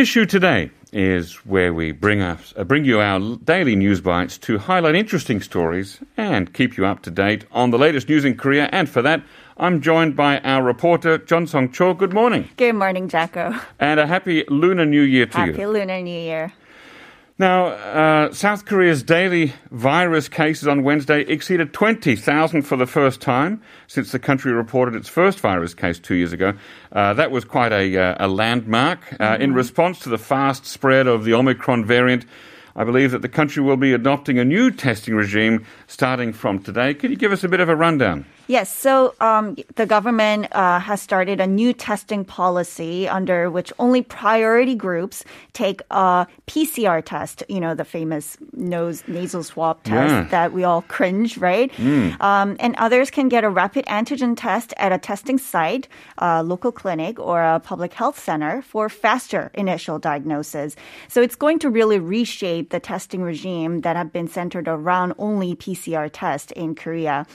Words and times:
Issue 0.00 0.24
today 0.24 0.70
is 0.94 1.44
where 1.44 1.74
we 1.74 1.92
bring 1.92 2.22
us 2.22 2.54
uh, 2.56 2.64
bring 2.64 2.86
you 2.86 3.00
our 3.00 3.36
daily 3.44 3.76
news 3.76 4.00
bites 4.00 4.38
to 4.38 4.56
highlight 4.56 4.94
interesting 4.94 5.42
stories 5.42 5.98
and 6.16 6.54
keep 6.54 6.78
you 6.78 6.86
up 6.86 7.02
to 7.02 7.10
date 7.10 7.44
on 7.52 7.70
the 7.70 7.76
latest 7.76 8.08
news 8.08 8.24
in 8.24 8.34
Korea. 8.34 8.70
And 8.72 8.88
for 8.88 9.02
that, 9.02 9.22
I'm 9.58 9.82
joined 9.82 10.16
by 10.16 10.40
our 10.40 10.62
reporter 10.62 11.18
John 11.18 11.46
Song 11.46 11.70
Cho. 11.70 11.92
Good 11.92 12.14
morning, 12.14 12.48
Good 12.56 12.76
morning, 12.76 13.10
Jacko. 13.10 13.54
and 13.78 14.00
a 14.00 14.06
happy 14.06 14.42
Lunar 14.48 14.86
New 14.86 15.02
Year 15.02 15.26
to 15.26 15.36
Happy 15.36 15.50
you. 15.50 15.52
Happy 15.52 15.66
Lunar 15.66 16.00
New 16.00 16.18
Year. 16.18 16.54
Now, 17.40 17.68
uh, 17.68 18.34
South 18.34 18.66
Korea's 18.66 19.02
daily 19.02 19.54
virus 19.70 20.28
cases 20.28 20.68
on 20.68 20.82
Wednesday 20.82 21.22
exceeded 21.22 21.72
20,000 21.72 22.60
for 22.60 22.76
the 22.76 22.84
first 22.84 23.22
time 23.22 23.62
since 23.86 24.12
the 24.12 24.18
country 24.18 24.52
reported 24.52 24.94
its 24.94 25.08
first 25.08 25.40
virus 25.40 25.72
case 25.72 25.98
two 25.98 26.16
years 26.16 26.34
ago. 26.34 26.52
Uh, 26.92 27.14
that 27.14 27.30
was 27.30 27.46
quite 27.46 27.72
a, 27.72 27.96
uh, 27.96 28.26
a 28.26 28.28
landmark. 28.28 29.16
Uh, 29.18 29.38
In 29.40 29.54
response 29.54 30.00
to 30.00 30.10
the 30.10 30.18
fast 30.18 30.66
spread 30.66 31.06
of 31.06 31.24
the 31.24 31.32
Omicron 31.32 31.86
variant, 31.86 32.26
I 32.76 32.84
believe 32.84 33.10
that 33.12 33.22
the 33.22 33.28
country 33.30 33.62
will 33.62 33.78
be 33.78 33.94
adopting 33.94 34.38
a 34.38 34.44
new 34.44 34.70
testing 34.70 35.14
regime 35.14 35.64
starting 35.86 36.34
from 36.34 36.62
today. 36.62 36.92
Can 36.92 37.10
you 37.10 37.16
give 37.16 37.32
us 37.32 37.42
a 37.42 37.48
bit 37.48 37.60
of 37.60 37.70
a 37.70 37.74
rundown? 37.74 38.26
Yes, 38.50 38.68
so 38.68 39.14
um, 39.20 39.54
the 39.76 39.86
government 39.86 40.48
uh, 40.50 40.80
has 40.80 41.00
started 41.00 41.38
a 41.38 41.46
new 41.46 41.72
testing 41.72 42.24
policy 42.24 43.06
under 43.08 43.48
which 43.48 43.72
only 43.78 44.02
priority 44.02 44.74
groups 44.74 45.22
take 45.52 45.80
a 45.92 46.26
PCR 46.48 47.00
test, 47.04 47.44
you 47.48 47.60
know, 47.60 47.76
the 47.76 47.84
famous 47.84 48.36
nose 48.52 49.04
nasal 49.06 49.44
swab 49.44 49.76
test 49.84 50.10
Yeah. 50.12 50.26
that 50.34 50.52
we 50.52 50.64
all 50.64 50.82
cringe, 50.82 51.38
right? 51.38 51.70
Um, 52.20 52.56
and 52.58 52.74
others 52.86 53.08
can 53.08 53.28
get 53.28 53.44
a 53.44 53.48
rapid 53.62 53.86
antigen 53.86 54.34
test 54.36 54.74
at 54.78 54.90
a 54.90 54.98
testing 54.98 55.38
site, 55.38 55.86
a 56.18 56.42
local 56.42 56.72
clinic, 56.72 57.20
or 57.20 57.38
a 57.44 57.60
public 57.60 57.94
health 57.94 58.18
center 58.18 58.62
for 58.62 58.88
faster 58.88 59.52
initial 59.54 60.00
diagnosis. 60.00 60.74
So 61.06 61.22
it's 61.22 61.36
going 61.36 61.60
to 61.60 61.70
really 61.70 62.00
reshape 62.00 62.70
the 62.70 62.80
testing 62.80 63.22
regime 63.22 63.82
that 63.82 63.94
have 63.94 64.10
been 64.12 64.26
centered 64.26 64.66
around 64.66 65.14
only 65.18 65.54
PCR 65.54 66.10
test 66.12 66.50
in 66.62 66.74
Korea. 66.74 67.26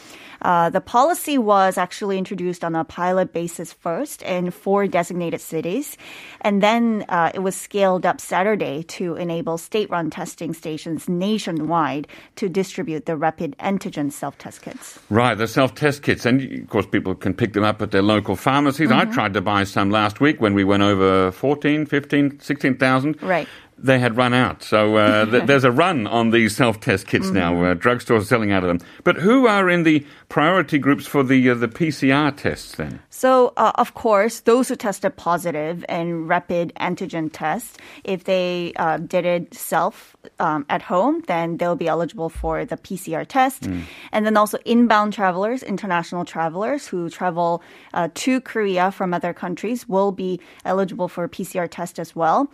Uh, 0.42 0.70
the 0.70 0.82
policy 0.82 1.05
was 1.38 1.78
actually 1.78 2.18
introduced 2.18 2.64
on 2.64 2.76
a 2.76 2.84
pilot 2.84 3.32
basis 3.32 3.72
first 3.72 4.22
in 4.24 4.52
four 4.52 4.88
designated 4.88 5.40
cities, 5.40 5.98
and 6.42 6.64
then 6.64 7.06
uh, 7.10 7.32
it 7.34 7.40
was 7.40 7.56
scaled 7.56 8.06
up 8.06 8.20
Saturday 8.20 8.84
to 8.84 9.16
enable 9.16 9.58
state-run 9.58 10.10
testing 10.10 10.54
stations 10.54 11.08
nationwide 11.08 12.08
to 12.38 12.50
distribute 12.50 13.06
the 13.06 13.16
rapid 13.16 13.56
antigen 13.60 14.12
self-test 14.12 14.62
kits. 14.62 15.00
Right, 15.10 15.36
the 15.36 15.48
self 15.48 15.76
test 15.76 16.02
kits. 16.02 16.26
And 16.26 16.42
of 16.64 16.70
course, 16.70 16.86
people 16.86 17.14
can 17.16 17.34
pick 17.34 17.54
them 17.54 17.64
up 17.64 17.82
at 17.82 17.92
their 17.92 18.02
local 18.02 18.36
pharmacies. 18.36 18.92
I 18.92 19.06
tried 19.06 19.34
to 19.34 19.42
buy 19.42 19.64
some 19.64 19.92
last 19.92 20.20
week 20.20 20.42
when 20.42 20.54
we 20.54 20.64
went 20.64 20.84
over 20.84 21.32
14, 21.32 21.86
15, 21.86 22.40
16,000. 22.40 23.22
Right. 23.22 23.48
They 23.78 24.00
had 24.00 24.16
run 24.16 24.34
out. 24.34 24.64
So 24.64 24.96
uh, 24.96 25.26
th- 25.32 25.46
there's 25.46 25.64
a 25.64 25.72
run 25.72 26.08
on 26.08 26.32
these 26.32 26.56
self 26.56 26.80
test 26.80 27.08
kits 27.08 27.30
now. 27.30 27.64
Uh, 27.64 27.76
drugstores 27.76 28.22
are 28.22 28.26
selling 28.26 28.52
out 28.52 28.64
of 28.64 28.68
them. 28.70 28.88
But 29.04 29.18
who 29.18 29.48
are 29.48 29.70
in 29.70 29.84
the 29.84 30.06
priority 30.30 30.78
groups 30.78 31.06
for 31.06 31.24
the, 31.24 31.50
uh, 31.50 31.56
the 31.56 31.68
PCR 31.68 32.36
tests 32.36 32.76
then? 32.76 33.00
So, 33.10 33.54
uh, 33.58 33.74
of 33.76 33.94
course, 33.94 34.42
those 34.42 34.70
who 34.70 34.76
tested 34.76 35.16
positive 35.16 35.86
in 35.90 36.28
rapid 36.28 36.74
antigen 36.80 37.30
tests, 37.32 37.78
if 38.04 38.24
they 38.24 38.74
uh, 38.78 38.98
did 38.98 39.26
it 39.26 39.54
self 39.54 40.16
um, 40.40 40.66
at 40.70 40.82
home, 40.82 41.22
then 41.28 41.58
they'll 41.58 41.76
be 41.76 41.88
eligible 41.88 42.30
for 42.30 42.66
the 42.66 42.78
PCR 42.78 43.26
test. 43.28 43.68
And 44.12 44.26
then 44.26 44.38
also 44.38 44.58
inbound 44.66 45.14
travelers, 45.14 45.64
international 45.64 46.26
travelers 46.26 46.88
who 46.88 47.10
travel 47.10 47.62
uh, 47.94 48.10
to 48.14 48.42
Korea 48.42 48.92
from 48.92 49.14
other 49.14 49.34
countries 49.34 49.88
will 49.88 50.12
be 50.12 50.40
eligible 50.64 51.08
for 51.08 51.24
a 51.24 51.30
PCR 51.30 51.68
test 51.70 52.00
as 52.00 52.16
well. 52.16 52.50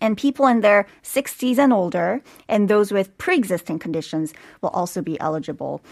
And 0.00 0.16
people 0.16 0.46
in 0.46 0.60
their 0.60 0.86
60s 1.02 1.58
and 1.58 1.72
older 1.72 2.22
and 2.48 2.68
those 2.68 2.92
with 2.92 3.16
pre 3.18 3.36
existing 3.36 3.78
conditions 3.78 4.32
will 4.62 4.70
also 4.70 5.02
be 5.02 5.18
eligible. 5.20 5.82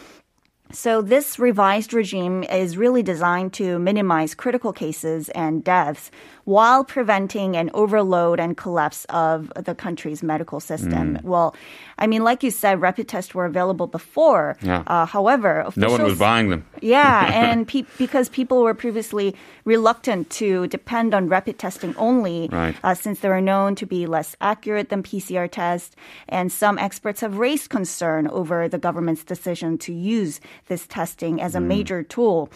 So, 0.71 1.01
this 1.01 1.39
revised 1.39 1.95
regime 1.95 2.45
is 2.45 2.77
really 2.77 3.03
designed 3.03 3.55
to 3.55 3.79
minimize 3.79 4.35
critical 4.35 4.75
cases 4.75 5.31
and 5.31 5.65
deaths 5.65 6.11
while 6.49 6.83
preventing 6.83 7.57
an 7.61 7.69
overload 7.75 8.41
and 8.41 8.57
collapse 8.57 9.05
of 9.11 9.53
the 9.67 9.75
country's 9.75 10.23
medical 10.23 10.61
system. 10.61 11.19
Well, 11.23 11.55
I 11.99 12.07
mean, 12.07 12.25
like 12.25 12.43
you 12.43 12.51
said, 12.51 12.81
rapid 12.81 13.07
tests 13.07 13.35
were 13.37 13.45
available 13.45 13.87
before. 13.87 14.57
Yeah. 14.63 14.83
Uh, 14.87 15.05
however, 15.05 15.69
No 15.77 15.91
one 15.91 16.03
was 16.05 16.19
buying 16.19 16.49
them. 16.49 16.65
yeah, 16.81 17.31
and 17.45 17.69
pe- 17.69 17.85
because 17.99 18.31
people 18.31 18.63
were 18.63 18.73
previously 18.73 19.37
reluctant 19.67 20.31
to 20.41 20.67
depend 20.69 21.13
on 21.13 21.29
rapid 21.29 21.59
testing 21.59 21.93
only, 21.99 22.49
Right. 22.51 22.75
uh, 22.83 22.95
since 22.95 23.21
they 23.21 23.29
were 23.29 23.43
known 23.43 23.75
to 23.75 23.85
be 23.85 24.07
less 24.07 24.35
accurate 24.41 24.89
than 24.89 25.03
PCR 25.03 25.51
tests, 25.51 25.95
and 26.31 26.51
some 26.51 26.79
experts 26.79 27.21
have 27.21 27.37
raised 27.37 27.69
concern 27.69 28.27
over 28.29 28.69
the 28.69 28.79
government's 28.79 29.23
decision 29.25 29.77
to 29.85 29.93
use 29.93 30.41
this 30.69 30.87
testing 30.87 31.43
as 31.43 31.55
a 31.55 31.61
major 31.61 32.03
tool. 32.03 32.49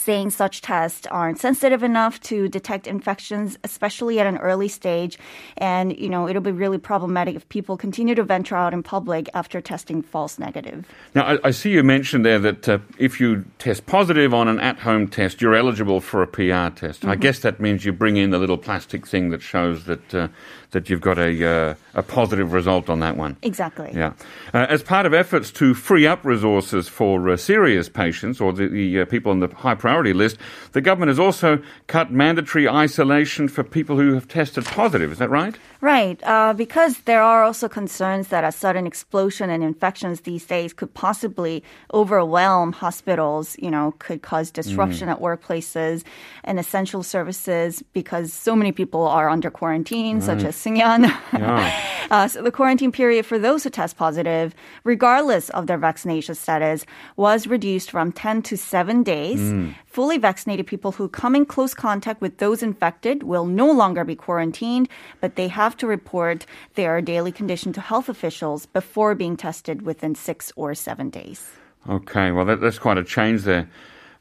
Saying 0.00 0.30
such 0.30 0.60
tests 0.60 1.06
aren't 1.06 1.38
sensitive 1.38 1.82
enough 1.82 2.20
to 2.22 2.48
detect 2.48 2.86
infections, 2.86 3.58
especially 3.64 4.20
at 4.20 4.26
an 4.26 4.38
early 4.38 4.68
stage. 4.68 5.18
And, 5.56 5.96
you 5.96 6.08
know, 6.08 6.28
it'll 6.28 6.42
be 6.42 6.52
really 6.52 6.78
problematic 6.78 7.36
if 7.36 7.48
people 7.48 7.76
continue 7.76 8.14
to 8.14 8.22
venture 8.22 8.56
out 8.56 8.72
in 8.72 8.82
public 8.82 9.28
after 9.34 9.60
testing 9.60 10.02
false 10.02 10.38
negative. 10.38 10.86
Now, 11.14 11.24
I, 11.24 11.38
I 11.44 11.50
see 11.50 11.70
you 11.70 11.82
mentioned 11.82 12.24
there 12.24 12.38
that 12.38 12.68
uh, 12.68 12.78
if 12.98 13.20
you 13.20 13.44
test 13.58 13.86
positive 13.86 14.34
on 14.34 14.48
an 14.48 14.60
at 14.60 14.80
home 14.80 15.08
test, 15.08 15.40
you're 15.40 15.54
eligible 15.54 16.00
for 16.00 16.22
a 16.22 16.26
PR 16.26 16.74
test. 16.74 17.04
I 17.04 17.16
guess 17.16 17.40
that 17.40 17.60
means 17.60 17.84
you 17.84 17.92
bring 17.92 18.16
in 18.16 18.30
the 18.30 18.38
little 18.38 18.58
plastic 18.58 19.06
thing 19.06 19.30
that 19.30 19.42
shows 19.42 19.84
that, 19.84 20.14
uh, 20.14 20.28
that 20.74 20.90
you've 20.90 21.00
got 21.00 21.18
a, 21.18 21.44
uh, 21.44 21.74
a 21.94 22.02
positive 22.02 22.52
result 22.52 22.90
on 22.90 23.00
that 23.00 23.16
one. 23.16 23.36
Exactly. 23.42 23.90
Yeah. 23.94 24.12
Uh, 24.52 24.66
as 24.68 24.82
part 24.82 25.06
of 25.06 25.14
efforts 25.14 25.50
to 25.52 25.72
free 25.72 26.06
up 26.06 26.24
resources 26.24 26.86
for 26.86 27.30
uh, 27.30 27.36
serious 27.36 27.88
patients 27.88 28.40
or 28.40 28.52
the, 28.52 28.68
the 28.68 29.00
uh, 29.00 29.04
people 29.06 29.32
on 29.32 29.40
the 29.40 29.48
high 29.48 29.74
priority 29.74 30.12
list, 30.12 30.36
the 30.72 30.82
government 30.82 31.08
has 31.08 31.18
also 31.18 31.62
cut 31.86 32.12
mandatory 32.12 32.68
isolation 32.68 33.48
for 33.48 33.64
people 33.64 33.96
who 33.96 34.12
have 34.14 34.28
tested 34.28 34.64
positive. 34.66 35.10
Is 35.10 35.18
that 35.18 35.30
right? 35.30 35.56
Right, 35.80 36.18
uh, 36.24 36.54
because 36.54 36.98
there 37.00 37.22
are 37.22 37.42
also 37.44 37.68
concerns 37.68 38.28
that 38.28 38.42
a 38.42 38.52
sudden 38.52 38.86
explosion 38.86 39.50
in 39.50 39.62
infections 39.62 40.22
these 40.22 40.46
days 40.46 40.72
could 40.72 40.94
possibly 40.94 41.62
overwhelm 41.92 42.72
hospitals, 42.72 43.56
you 43.58 43.70
know, 43.70 43.94
could 43.98 44.22
cause 44.22 44.50
disruption 44.50 45.08
at 45.10 45.20
workplaces 45.20 46.02
and 46.42 46.58
essential 46.58 47.02
services 47.02 47.82
because 47.92 48.32
so 48.32 48.56
many 48.56 48.72
people 48.72 49.02
are 49.02 49.28
under 49.28 49.50
quarantine, 49.50 50.20
such 50.20 50.42
as 50.42 50.56
Singyeon. 50.64 51.12
uh, 52.10 52.28
so 52.28 52.42
the 52.42 52.50
quarantine 52.50 52.90
period 52.90 53.26
for 53.26 53.38
those 53.38 53.64
who 53.64 53.70
test 53.70 53.96
positive, 53.96 54.54
regardless 54.84 55.50
of 55.50 55.66
their 55.66 55.78
vaccination 55.78 56.34
status, 56.34 56.86
was 57.16 57.46
reduced 57.46 57.90
from 57.90 58.12
10 58.12 58.42
to 58.42 58.56
7 58.56 59.02
days. 59.02 59.74
Fully 59.86 60.18
vaccinated 60.18 60.66
people 60.66 60.92
who 60.92 61.08
come 61.08 61.36
in 61.36 61.44
close 61.44 61.74
contact 61.74 62.20
with 62.20 62.38
those 62.38 62.62
infected 62.62 63.22
will 63.22 63.46
no 63.46 63.70
longer 63.70 64.04
be 64.04 64.16
quarantined, 64.16 64.88
but 65.20 65.36
they 65.36 65.48
have 65.48 65.76
to 65.76 65.86
report 65.86 66.46
their 66.74 67.00
daily 67.00 67.32
condition 67.32 67.72
to 67.74 67.80
health 67.80 68.08
officials 68.08 68.66
before 68.66 69.14
being 69.14 69.36
tested 69.36 69.82
within 69.82 70.14
six 70.14 70.52
or 70.56 70.74
seven 70.74 71.10
days. 71.10 71.50
Okay, 71.88 72.30
well, 72.30 72.46
that, 72.46 72.60
that's 72.60 72.78
quite 72.78 72.96
a 72.96 73.04
change 73.04 73.42
there. 73.42 73.68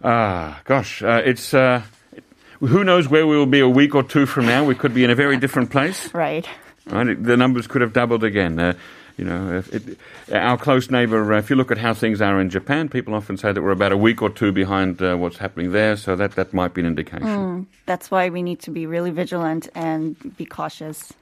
Ah, 0.03 0.62
gosh, 0.65 1.01
uh, 1.01 1.21
it's. 1.23 1.53
Uh, 1.53 1.81
who 2.68 2.83
knows 2.83 3.07
where 3.07 3.27
we 3.27 3.38
will 3.38 3.45
be 3.45 3.60
a 3.60 3.69
week 3.69 3.95
or 3.95 4.04
two 4.04 4.25
from 4.25 4.45
now? 4.45 4.63
We 4.63 4.75
could 4.75 4.94
be 4.94 5.04
in 5.04 5.10
a 5.10 5.15
very 5.15 5.38
different 5.38 5.71
place. 5.71 6.10
Right. 6.24 6.48
Right? 6.86 7.21
The 7.21 7.38
numbers 7.38 7.68
could 7.68 7.81
have 7.81 7.94
doubled 7.94 8.24
again. 8.24 8.60
Uh, 8.60 8.74
you 9.18 9.25
know, 9.25 9.57
if 9.57 9.74
it, 9.74 9.98
our 10.31 10.57
close 10.57 10.89
neighbour, 10.89 11.33
uh, 11.33 11.38
if 11.38 11.50
you 11.50 11.56
look 11.56 11.71
at 11.71 11.77
how 11.77 11.94
things 11.94 12.21
are 12.21 12.39
in 12.42 12.50
Japan, 12.50 12.89
people 12.89 13.13
often 13.13 13.38
say 13.38 13.51
that 13.51 13.62
we're 13.62 13.71
about 13.71 13.92
a 13.92 13.98
week 13.98 14.21
or 14.21 14.30
two 14.30 14.51
behind 14.51 15.01
uh, 15.01 15.15
what's 15.15 15.38
happening 15.38 15.71
there, 15.71 15.95
so 15.95 16.15
that, 16.15 16.33
that 16.36 16.54
might 16.54 16.74
be 16.74 16.81
an 16.81 16.88
indication. 16.88 17.68
That's 17.86 18.10
why 18.12 18.30
we 18.30 18.42
need 18.42 18.60
to 18.62 18.71
be 18.71 18.86
really 18.86 19.12
vigilant 19.12 19.69
and 19.75 20.36
be 20.36 20.45
cautious. 20.45 21.13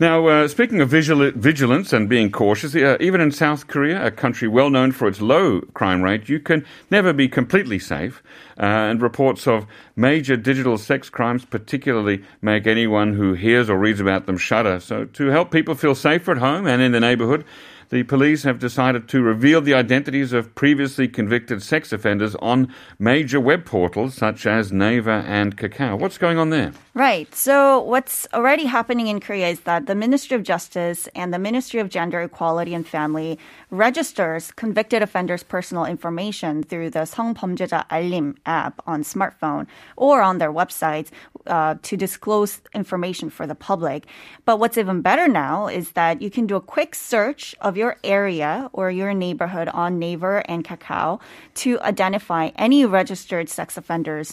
Now, 0.00 0.28
uh, 0.28 0.48
speaking 0.48 0.80
of 0.80 0.88
vigil- 0.88 1.30
vigilance 1.32 1.92
and 1.92 2.08
being 2.08 2.30
cautious, 2.30 2.74
uh, 2.74 2.96
even 3.00 3.20
in 3.20 3.30
South 3.30 3.66
Korea, 3.66 4.02
a 4.06 4.10
country 4.10 4.48
well 4.48 4.70
known 4.70 4.92
for 4.92 5.06
its 5.06 5.20
low 5.20 5.60
crime 5.74 6.00
rate, 6.00 6.26
you 6.26 6.40
can 6.40 6.64
never 6.90 7.12
be 7.12 7.28
completely 7.28 7.78
safe. 7.78 8.22
Uh, 8.58 8.64
and 8.64 9.02
reports 9.02 9.46
of 9.46 9.66
major 9.96 10.38
digital 10.38 10.78
sex 10.78 11.10
crimes 11.10 11.44
particularly 11.44 12.24
make 12.40 12.66
anyone 12.66 13.12
who 13.12 13.34
hears 13.34 13.68
or 13.68 13.78
reads 13.78 14.00
about 14.00 14.24
them 14.24 14.38
shudder. 14.38 14.80
So, 14.80 15.04
to 15.04 15.26
help 15.26 15.50
people 15.50 15.74
feel 15.74 15.94
safer 15.94 16.32
at 16.32 16.38
home 16.38 16.66
and 16.66 16.80
in 16.80 16.92
the 16.92 17.00
neighborhood, 17.00 17.44
the 17.89 18.03
police 18.03 18.43
have 18.43 18.59
decided 18.59 19.07
to 19.09 19.21
reveal 19.21 19.61
the 19.61 19.73
identities 19.73 20.33
of 20.33 20.53
previously 20.55 21.07
convicted 21.07 21.61
sex 21.61 21.93
offenders 21.93 22.35
on 22.35 22.73
major 22.99 23.39
web 23.39 23.65
portals 23.65 24.15
such 24.15 24.45
as 24.45 24.71
Naver 24.71 25.23
and 25.27 25.57
Kakao. 25.57 25.99
What's 25.99 26.17
going 26.17 26.37
on 26.37 26.49
there? 26.49 26.73
Right. 26.93 27.33
So, 27.35 27.81
what's 27.81 28.25
already 28.33 28.65
happening 28.65 29.07
in 29.07 29.19
Korea 29.19 29.49
is 29.49 29.61
that 29.61 29.85
the 29.85 29.95
Ministry 29.95 30.35
of 30.35 30.43
Justice 30.43 31.09
and 31.13 31.33
the 31.33 31.39
Ministry 31.39 31.81
of 31.81 31.89
Gender 31.89 32.21
Equality 32.21 32.73
and 32.73 32.87
Family 32.87 33.37
registers 33.69 34.51
convicted 34.53 35.01
offenders' 35.01 35.43
personal 35.43 35.83
information 35.83 36.63
through 36.63 36.91
the 36.91 36.99
성범죄자 36.99 37.85
알림 37.89 38.35
app 38.45 38.81
on 38.87 39.03
smartphone 39.03 39.67
or 39.97 40.21
on 40.21 40.37
their 40.37 40.53
websites 40.53 41.09
uh, 41.47 41.75
to 41.83 41.97
disclose 41.97 42.61
information 42.73 43.29
for 43.29 43.45
the 43.45 43.55
public. 43.55 44.05
But 44.45 44.59
what's 44.59 44.77
even 44.77 45.01
better 45.01 45.27
now 45.27 45.67
is 45.67 45.91
that 45.91 46.21
you 46.21 46.29
can 46.29 46.47
do 46.47 46.55
a 46.55 46.61
quick 46.61 46.95
search 46.95 47.55
of 47.59 47.75
your 47.80 47.96
area 48.04 48.68
or 48.72 48.90
your 48.90 49.12
neighborhood 49.14 49.68
on 49.82 49.98
Naver 49.98 50.36
and 50.52 50.60
Kakao 50.68 51.18
to 51.62 51.80
identify 51.80 52.50
any 52.56 52.84
registered 52.84 53.48
sex 53.48 53.76
offenders. 53.80 54.28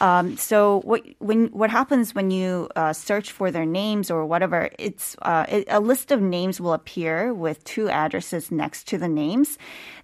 Um, 0.00 0.36
so, 0.36 0.80
what 0.90 1.02
when 1.28 1.46
what 1.60 1.70
happens 1.70 2.14
when 2.18 2.28
you 2.30 2.68
uh, 2.74 2.92
search 2.92 3.30
for 3.30 3.50
their 3.50 3.68
names 3.80 4.10
or 4.10 4.26
whatever, 4.26 4.60
it's 4.78 5.16
uh, 5.22 5.46
it, 5.48 5.64
a 5.68 5.80
list 5.80 6.10
of 6.10 6.20
names 6.20 6.60
will 6.60 6.74
appear 6.74 7.32
with 7.32 7.62
two 7.62 7.88
addresses 7.88 8.50
next 8.50 8.88
to 8.88 8.98
the 8.98 9.08
names. 9.08 9.58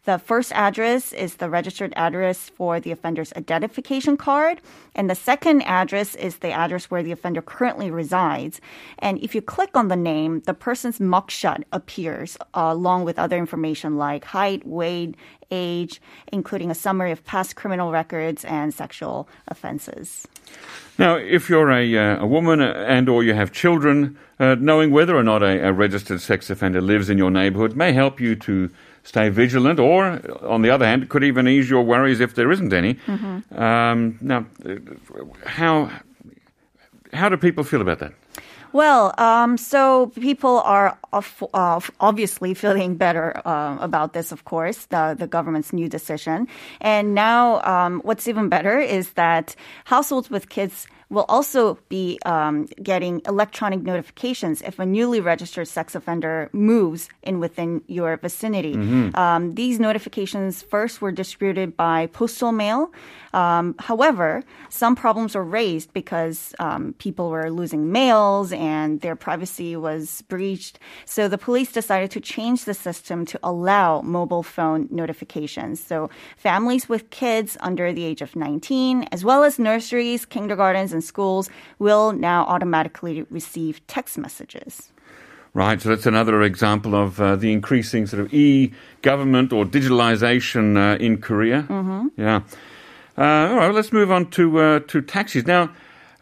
The 0.04 0.18
first 0.18 0.52
address 0.52 1.14
is 1.14 1.36
the 1.36 1.48
registered 1.48 1.94
address 1.96 2.50
for 2.50 2.78
the 2.78 2.90
offender's 2.90 3.32
identification 3.32 4.18
card, 4.18 4.60
and 4.94 5.08
the 5.08 5.14
second 5.14 5.62
address 5.62 6.14
is 6.14 6.36
the 6.36 6.50
address 6.50 6.90
where 6.90 7.02
the 7.02 7.12
offender 7.12 7.40
currently 7.40 7.90
resides. 7.90 8.60
And 8.98 9.18
if 9.20 9.34
you 9.34 9.40
click 9.40 9.74
on 9.74 9.88
the 9.88 9.96
name, 9.96 10.40
the 10.40 10.52
person's 10.52 10.98
mugshot 10.98 11.64
appears 11.72 12.36
uh, 12.54 12.68
along 12.70 13.04
with 13.04 13.18
other 13.18 13.38
information 13.38 13.96
like 13.96 14.26
height, 14.26 14.66
weight, 14.66 15.16
age, 15.50 16.02
including 16.30 16.70
a 16.70 16.74
summary 16.74 17.10
of 17.10 17.24
past 17.24 17.56
criminal 17.56 17.90
records 17.90 18.44
and 18.44 18.74
sexual 18.74 19.26
offenses. 19.48 20.28
Now, 20.98 21.14
if 21.16 21.48
you're 21.48 21.70
a, 21.70 21.96
uh, 21.96 22.22
a 22.22 22.26
woman 22.26 22.60
and 22.60 23.08
or 23.08 23.24
you 23.24 23.32
have 23.32 23.52
children, 23.52 24.18
uh, 24.38 24.56
knowing 24.58 24.90
whether 24.90 25.16
or 25.16 25.22
not 25.22 25.42
a, 25.42 25.68
a, 25.68 25.72
registered 25.72 26.20
sex 26.20 26.50
offender 26.50 26.80
lives 26.80 27.08
in 27.08 27.18
your 27.18 27.30
neighborhood 27.30 27.74
may 27.74 27.92
help 27.92 28.20
you 28.20 28.34
to 28.36 28.70
stay 29.04 29.28
vigilant, 29.28 29.78
or 29.78 30.20
on 30.44 30.62
the 30.62 30.70
other 30.70 30.86
hand, 30.86 31.04
it 31.04 31.08
could 31.08 31.22
even 31.22 31.46
ease 31.46 31.70
your 31.70 31.82
worries 31.82 32.20
if 32.20 32.34
there 32.34 32.50
isn't 32.50 32.72
any. 32.72 32.94
Mm-hmm. 32.94 33.62
Um, 33.62 34.18
now, 34.20 34.46
how 35.46 35.90
how 37.12 37.28
do 37.28 37.36
people 37.36 37.62
feel 37.64 37.80
about 37.80 38.00
that? 38.00 38.12
Well, 38.74 39.14
um, 39.18 39.56
so 39.56 40.08
people 40.18 40.58
are 40.64 40.98
uh, 41.12 41.80
obviously 42.00 42.54
feeling 42.54 42.96
better 42.96 43.40
uh, 43.46 43.78
about 43.80 44.14
this, 44.14 44.32
of 44.32 44.44
course, 44.44 44.86
the, 44.86 45.14
the 45.16 45.28
government's 45.28 45.72
new 45.72 45.88
decision. 45.88 46.48
And 46.80 47.14
now, 47.14 47.62
um, 47.62 48.00
what's 48.00 48.26
even 48.26 48.48
better 48.48 48.80
is 48.80 49.10
that 49.12 49.54
households 49.84 50.28
with 50.28 50.48
kids 50.48 50.88
will 51.10 51.24
also 51.28 51.78
be 51.88 52.18
um, 52.26 52.66
getting 52.82 53.22
electronic 53.26 53.82
notifications 53.82 54.62
if 54.62 54.78
a 54.78 54.86
newly 54.86 55.20
registered 55.20 55.68
sex 55.68 55.94
offender 55.94 56.50
moves 56.52 57.08
in 57.22 57.40
within 57.40 57.82
your 57.86 58.16
vicinity. 58.16 58.74
Mm-hmm. 58.74 59.16
Um, 59.16 59.54
these 59.54 59.78
notifications 59.78 60.62
first 60.62 61.00
were 61.00 61.12
distributed 61.12 61.76
by 61.76 62.06
postal 62.08 62.52
mail. 62.52 62.92
Um, 63.32 63.74
however, 63.78 64.44
some 64.68 64.96
problems 64.96 65.34
were 65.34 65.44
raised 65.44 65.92
because 65.92 66.54
um, 66.58 66.94
people 66.98 67.30
were 67.30 67.50
losing 67.50 67.92
mails 67.92 68.52
and 68.64 69.00
their 69.00 69.16
privacy 69.16 69.76
was 69.76 70.22
breached. 70.22 70.78
So 71.04 71.28
the 71.28 71.38
police 71.38 71.70
decided 71.80 72.10
to 72.12 72.20
change 72.20 72.64
the 72.64 72.74
system 72.74 73.26
to 73.26 73.38
allow 73.42 74.00
mobile 74.00 74.42
phone 74.42 74.88
notifications. 74.90 75.84
So 75.90 75.96
families 76.36 76.88
with 76.88 77.10
kids 77.10 77.56
under 77.60 77.92
the 77.92 78.04
age 78.04 78.22
of 78.22 78.34
19, 78.34 79.04
as 79.12 79.24
well 79.24 79.44
as 79.44 79.58
nurseries, 79.58 80.24
kindergartens, 80.24 80.92
and 80.92 81.04
schools 81.04 81.50
will 81.78 82.12
now 82.12 82.40
automatically 82.54 83.26
receive 83.30 83.86
text 83.86 84.16
messages. 84.18 84.92
Right, 85.52 85.80
so 85.80 85.90
that's 85.90 86.06
another 86.06 86.42
example 86.42 86.96
of 86.96 87.20
uh, 87.20 87.36
the 87.36 87.52
increasing 87.52 88.06
sort 88.06 88.20
of 88.24 88.34
e-government 88.34 89.52
or 89.52 89.64
digitalization 89.64 90.76
uh, 90.76 90.96
in 90.98 91.18
Korea. 91.18 91.62
Mm-hmm. 91.68 92.08
Yeah. 92.16 92.40
Uh, 93.16 93.22
all 93.22 93.56
right, 93.58 93.74
let's 93.74 93.92
move 93.92 94.10
on 94.10 94.30
to 94.30 94.58
uh, 94.58 94.80
to 94.88 95.00
taxis 95.00 95.46
now. 95.46 95.70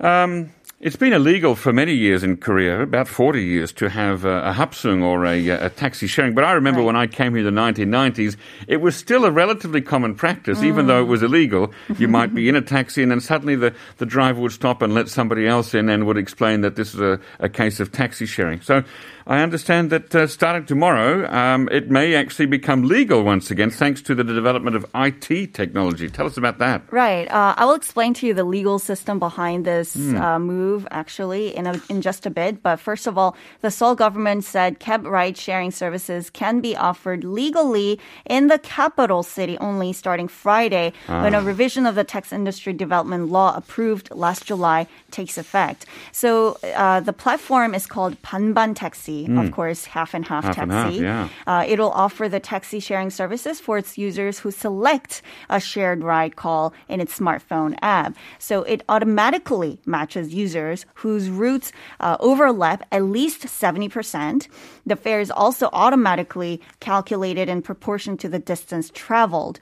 Um, 0.00 0.50
it's 0.82 0.96
been 0.96 1.12
illegal 1.12 1.55
for 1.55 1.73
many 1.73 1.94
years 1.94 2.25
in 2.25 2.37
Korea, 2.37 2.82
about 2.82 3.06
40 3.06 3.40
years, 3.40 3.73
to 3.75 3.88
have 3.88 4.25
a, 4.25 4.49
a 4.49 4.52
hapsung 4.52 5.05
or 5.05 5.25
a, 5.25 5.49
a, 5.49 5.70
taxi 5.70 6.08
sharing. 6.08 6.34
But 6.34 6.43
I 6.43 6.52
remember 6.55 6.81
right. 6.81 6.87
when 6.87 6.96
I 6.96 7.06
came 7.06 7.37
here 7.37 7.46
in 7.46 7.55
the 7.55 7.61
1990s, 7.61 8.37
it 8.67 8.79
was 8.79 8.96
still 8.96 9.25
a 9.25 9.31
relatively 9.31 9.81
common 9.81 10.17
practice, 10.17 10.58
mm. 10.58 10.64
even 10.64 10.88
though 10.88 11.00
it 11.00 11.06
was 11.06 11.23
illegal. 11.23 11.73
You 11.99 12.08
might 12.08 12.34
be 12.34 12.49
in 12.49 12.56
a 12.56 12.61
taxi 12.61 13.00
and 13.00 13.12
then 13.12 13.20
suddenly 13.20 13.55
the, 13.55 13.73
the 13.99 14.06
driver 14.06 14.40
would 14.40 14.50
stop 14.50 14.82
and 14.82 14.93
let 14.93 15.08
somebody 15.08 15.46
else 15.46 15.73
in 15.73 15.88
and 15.88 16.05
would 16.05 16.19
explain 16.19 16.62
that 16.62 16.75
this 16.75 16.94
is 16.94 17.00
a, 17.00 17.20
a 17.38 17.49
case 17.49 17.79
of 17.79 17.93
taxi 17.93 18.26
sharing. 18.26 18.61
So 18.61 18.82
I 19.26 19.42
understand 19.42 19.90
that 19.90 20.14
uh, 20.14 20.26
starting 20.26 20.66
tomorrow, 20.66 21.30
um, 21.32 21.69
it 21.70 21.90
may 21.90 22.14
actually 22.14 22.46
become 22.46 22.82
legal 22.82 23.22
once 23.22 23.50
again, 23.50 23.70
thanks 23.70 24.02
to 24.02 24.14
the 24.14 24.24
development 24.24 24.76
of 24.76 24.86
IT 24.94 25.54
technology. 25.54 26.08
Tell 26.08 26.26
us 26.26 26.36
about 26.36 26.58
that. 26.58 26.82
Right. 26.90 27.30
Uh, 27.30 27.54
I 27.56 27.64
will 27.64 27.74
explain 27.74 28.14
to 28.14 28.26
you 28.26 28.34
the 28.34 28.44
legal 28.44 28.78
system 28.78 29.19
behind 29.19 29.64
this 29.64 29.96
mm. 29.96 30.20
uh, 30.20 30.38
move, 30.38 30.86
actually, 30.90 31.54
in, 31.54 31.66
a, 31.66 31.80
in 31.88 32.02
just 32.02 32.26
a 32.26 32.30
bit. 32.30 32.62
But 32.62 32.76
first 32.76 33.06
of 33.06 33.16
all, 33.16 33.36
the 33.60 33.70
Seoul 33.70 33.94
government 33.94 34.44
said 34.44 34.80
cab 34.80 35.06
ride 35.06 35.36
sharing 35.36 35.70
services 35.70 36.30
can 36.30 36.60
be 36.60 36.76
offered 36.76 37.24
legally 37.24 38.00
in 38.26 38.48
the 38.48 38.58
capital 38.58 39.22
city 39.22 39.56
only 39.58 39.92
starting 39.92 40.28
Friday 40.28 40.92
when 41.06 41.34
a 41.34 41.38
ah. 41.38 41.44
revision 41.44 41.86
of 41.86 41.94
the 41.94 42.04
tax 42.04 42.32
industry 42.32 42.72
development 42.72 43.30
law 43.30 43.54
approved 43.56 44.10
last 44.10 44.46
July 44.46 44.86
takes 45.10 45.38
effect. 45.38 45.86
So 46.10 46.58
uh, 46.74 47.00
the 47.00 47.12
platform 47.12 47.74
is 47.74 47.86
called 47.86 48.20
Banban 48.22 48.74
Taxi 48.74 49.11
taxi, 49.12 49.32
mm. 49.32 49.38
of 49.38 49.46
hmm. 49.46 49.52
course, 49.52 49.84
half 49.84 50.14
and 50.14 50.26
half, 50.26 50.44
half 50.44 50.56
taxi. 50.56 50.72
And 50.72 50.72
half, 50.72 50.94
yeah. 50.94 51.28
uh, 51.46 51.64
it'll 51.66 51.90
offer 51.90 52.28
the 52.28 52.40
taxi 52.40 52.80
sharing 52.80 53.10
services 53.10 53.60
for 53.60 53.78
its 53.78 53.98
users 53.98 54.38
who 54.40 54.50
select 54.50 55.22
a 55.48 55.60
shared 55.60 56.02
ride 56.02 56.36
call 56.36 56.72
in 56.88 57.00
its 57.00 57.19
smartphone 57.19 57.76
app. 57.82 58.16
So 58.38 58.62
it 58.62 58.82
automatically 58.88 59.78
matches 59.86 60.34
users 60.34 60.86
whose 60.94 61.28
routes 61.28 61.72
uh, 62.00 62.16
overlap 62.20 62.86
at 62.92 63.02
least 63.04 63.42
70%. 63.42 64.48
The 64.86 64.96
fare 64.96 65.20
is 65.20 65.31
also 65.31 65.69
automatically 65.72 66.60
calculated 66.81 67.48
in 67.48 67.62
proportion 67.62 68.16
to 68.19 68.28
the 68.28 68.38
distance 68.38 68.90
traveled. 68.94 69.60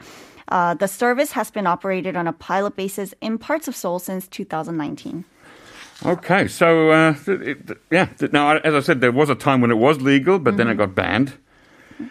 Uh, 0.48 0.74
the 0.74 0.88
service 0.88 1.32
has 1.32 1.50
been 1.50 1.66
operated 1.66 2.16
on 2.16 2.26
a 2.26 2.32
pilot 2.32 2.74
basis 2.74 3.14
in 3.20 3.38
parts 3.38 3.68
of 3.68 3.76
Seoul 3.76 4.00
since 4.00 4.26
2019. 4.26 5.24
Okay, 6.04 6.48
so 6.48 6.90
uh, 6.90 7.14
it, 7.26 7.78
yeah. 7.90 8.08
Now, 8.32 8.56
as 8.58 8.74
I 8.74 8.80
said, 8.80 9.00
there 9.00 9.12
was 9.12 9.28
a 9.28 9.34
time 9.34 9.60
when 9.60 9.70
it 9.70 9.76
was 9.76 10.00
legal, 10.00 10.38
but 10.38 10.50
mm-hmm. 10.50 10.58
then 10.58 10.66
it 10.68 10.70
mm-hmm. 10.70 10.78
got 10.78 10.94
banned. 10.94 11.34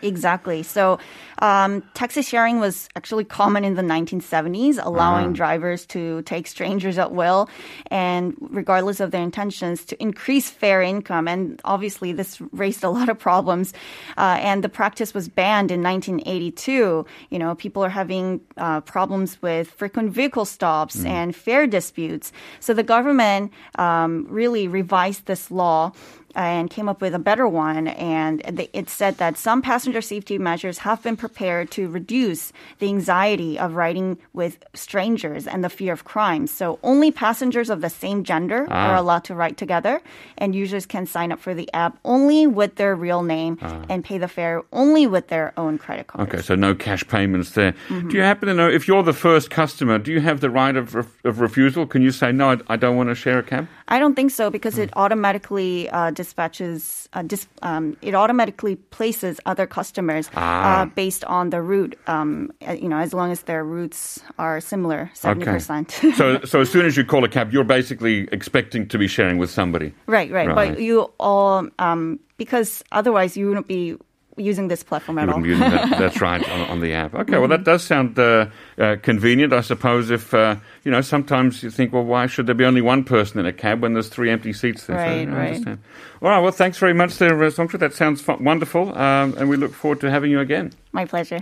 Exactly. 0.01 0.61
So 0.61 0.99
um, 1.39 1.81
taxi 1.93 2.21
sharing 2.21 2.59
was 2.59 2.89
actually 2.95 3.23
common 3.23 3.63
in 3.63 3.75
the 3.75 3.81
1970s, 3.81 4.79
allowing 4.81 5.25
uh-huh. 5.25 5.33
drivers 5.33 5.85
to 5.87 6.21
take 6.23 6.47
strangers 6.47 6.97
at 6.97 7.11
will 7.11 7.49
and, 7.87 8.35
regardless 8.39 8.99
of 8.99 9.11
their 9.11 9.23
intentions, 9.23 9.85
to 9.85 10.01
increase 10.01 10.49
fare 10.49 10.81
income. 10.81 11.27
And 11.27 11.59
obviously, 11.63 12.11
this 12.11 12.41
raised 12.51 12.83
a 12.83 12.89
lot 12.89 13.09
of 13.09 13.17
problems. 13.17 13.73
Uh, 14.17 14.37
and 14.41 14.63
the 14.63 14.69
practice 14.69 15.13
was 15.13 15.27
banned 15.27 15.71
in 15.71 15.81
1982. 15.81 17.05
You 17.29 17.39
know, 17.39 17.55
people 17.55 17.83
are 17.83 17.89
having 17.89 18.41
uh, 18.57 18.81
problems 18.81 19.41
with 19.41 19.71
frequent 19.71 20.11
vehicle 20.11 20.45
stops 20.45 20.97
mm. 20.97 21.05
and 21.05 21.35
fare 21.35 21.67
disputes. 21.67 22.31
So 22.59 22.73
the 22.73 22.83
government 22.83 23.51
um, 23.75 24.27
really 24.29 24.67
revised 24.67 25.25
this 25.25 25.49
law 25.49 25.93
and 26.35 26.69
came 26.69 26.87
up 26.87 27.01
with 27.01 27.13
a 27.13 27.19
better 27.19 27.47
one. 27.47 27.87
And 27.87 28.41
it 28.73 28.89
said 28.89 29.17
that 29.17 29.37
some 29.37 29.61
passenger 29.61 30.01
safety 30.01 30.37
measures 30.37 30.79
have 30.79 31.01
been 31.01 31.17
prepared 31.29 31.69
to 31.71 31.87
reduce 31.87 32.51
the 32.79 32.87
anxiety 32.87 33.59
of 33.59 33.75
riding 33.75 34.17
with 34.33 34.57
strangers 34.73 35.47
and 35.47 35.63
the 35.63 35.69
fear 35.69 35.93
of 35.93 36.03
crime. 36.03 36.47
So 36.47 36.79
only 36.83 37.11
passengers 37.11 37.69
of 37.69 37.81
the 37.81 37.89
same 37.89 38.23
gender 38.23 38.67
ah. 38.69 38.89
are 38.89 38.95
allowed 38.95 39.23
to 39.25 39.35
ride 39.35 39.57
together, 39.57 40.01
and 40.37 40.55
users 40.55 40.85
can 40.85 41.05
sign 41.05 41.31
up 41.31 41.39
for 41.39 41.53
the 41.53 41.71
app 41.73 41.97
only 42.03 42.47
with 42.47 42.75
their 42.75 42.95
real 42.95 43.21
name 43.21 43.57
ah. 43.61 43.85
and 43.89 44.03
pay 44.03 44.17
the 44.17 44.27
fare 44.27 44.63
only 44.73 45.05
with 45.07 45.27
their 45.27 45.53
own 45.55 45.77
credit 45.77 46.07
card. 46.07 46.27
Okay, 46.27 46.41
so 46.41 46.55
no 46.55 46.73
cash 46.73 47.07
payments 47.07 47.51
there. 47.51 47.73
Mm-hmm. 47.89 48.09
Do 48.09 48.17
you 48.17 48.23
happen 48.23 48.47
to 48.47 48.53
know 48.53 48.69
if 48.69 48.87
you're 48.87 49.03
the 49.03 49.13
first 49.13 49.49
customer, 49.49 49.99
do 49.99 50.11
you 50.11 50.21
have 50.21 50.41
the 50.41 50.49
right 50.49 50.75
of, 50.75 50.95
of 51.23 51.39
refusal? 51.39 51.85
Can 51.85 52.01
you 52.01 52.11
say, 52.11 52.31
no, 52.31 52.51
I, 52.51 52.57
I 52.67 52.75
don't 52.75 52.97
want 52.97 53.09
to 53.09 53.15
share 53.15 53.39
a 53.39 53.43
cab? 53.43 53.67
I 53.89 53.97
don't 53.99 54.15
think 54.15 54.31
so 54.31 54.49
because 54.51 54.77
it 54.77 54.89
automatically 54.95 55.89
uh, 55.89 56.11
dispatches, 56.11 57.09
uh, 57.13 57.23
dis- 57.23 57.47
um, 57.63 57.97
it 58.01 58.13
automatically 58.15 58.75
places 58.75 59.39
other 59.45 59.65
customers 59.67 60.29
Ah. 60.35 60.81
uh, 60.81 60.85
based 60.85 61.25
on 61.25 61.49
the 61.49 61.61
route. 61.61 61.95
Um, 62.07 62.51
uh, 62.67 62.73
you 62.73 62.87
know, 62.87 62.97
as 62.99 63.13
long 63.13 63.31
as 63.31 63.41
their 63.43 63.63
routes 63.65 64.21
are 64.37 64.61
similar, 64.61 65.09
seventy 65.13 65.45
percent. 65.45 65.91
so, 66.15 66.39
so 66.45 66.61
as 66.61 66.69
soon 66.69 66.85
as 66.85 66.95
you 66.97 67.03
call 67.03 67.23
a 67.23 67.29
cab, 67.29 67.51
you're 67.51 67.63
basically 67.65 68.27
expecting 68.31 68.87
to 68.87 68.97
be 68.97 69.07
sharing 69.07 69.37
with 69.39 69.49
somebody. 69.49 69.93
right, 70.07 70.31
right, 70.31 70.47
Right. 70.47 70.55
But 70.75 70.79
you 70.79 71.11
all 71.19 71.67
um, 71.79 72.19
because 72.37 72.83
otherwise 72.91 73.35
you 73.35 73.47
wouldn't 73.47 73.67
be 73.67 73.95
using 74.39 74.67
this 74.69 74.83
platform 74.83 75.17
at 75.19 75.27
You 75.27 75.33
all. 75.33 75.45
using 75.45 75.69
that. 75.69 75.89
That's 75.99 76.21
right 76.21 76.47
on, 76.49 76.61
on 76.69 76.79
the 76.81 76.93
app. 76.93 77.13
Okay, 77.13 77.37
well 77.37 77.47
that 77.49 77.63
does 77.63 77.83
sound 77.83 78.17
uh, 78.17 78.47
uh, 78.77 78.95
convenient, 79.01 79.53
I 79.53 79.61
suppose. 79.61 80.09
If 80.09 80.33
uh, 80.33 80.55
you 80.83 80.91
know, 80.91 81.01
sometimes 81.01 81.61
you 81.61 81.69
think, 81.69 81.93
well, 81.93 82.03
why 82.03 82.25
should 82.27 82.47
there 82.47 82.55
be 82.55 82.65
only 82.65 82.81
one 82.81 83.03
person 83.03 83.39
in 83.39 83.45
a 83.45 83.53
cab 83.53 83.81
when 83.81 83.93
there's 83.93 84.09
three 84.09 84.29
empty 84.31 84.53
seats 84.53 84.85
there? 84.85 84.97
Right, 84.97 85.27
I 85.27 85.31
right. 85.31 85.47
understand. 85.49 85.79
All 86.21 86.29
right. 86.29 86.39
Well, 86.39 86.51
thanks 86.51 86.77
very 86.77 86.93
much, 86.93 87.17
there, 87.17 87.37
uh, 87.43 87.47
Songtra. 87.49 87.79
That 87.79 87.93
sounds 87.93 88.21
fu- 88.21 88.37
wonderful, 88.41 88.97
um, 88.97 89.35
and 89.37 89.49
we 89.49 89.57
look 89.57 89.73
forward 89.73 89.99
to 90.01 90.09
having 90.09 90.31
you 90.31 90.39
again. 90.39 90.71
My 90.93 91.05
pleasure. 91.05 91.39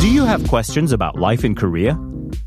Do 0.00 0.08
you 0.10 0.24
have 0.24 0.46
questions 0.48 0.92
about 0.92 1.16
life 1.16 1.44
in 1.44 1.54
Korea? 1.54 1.98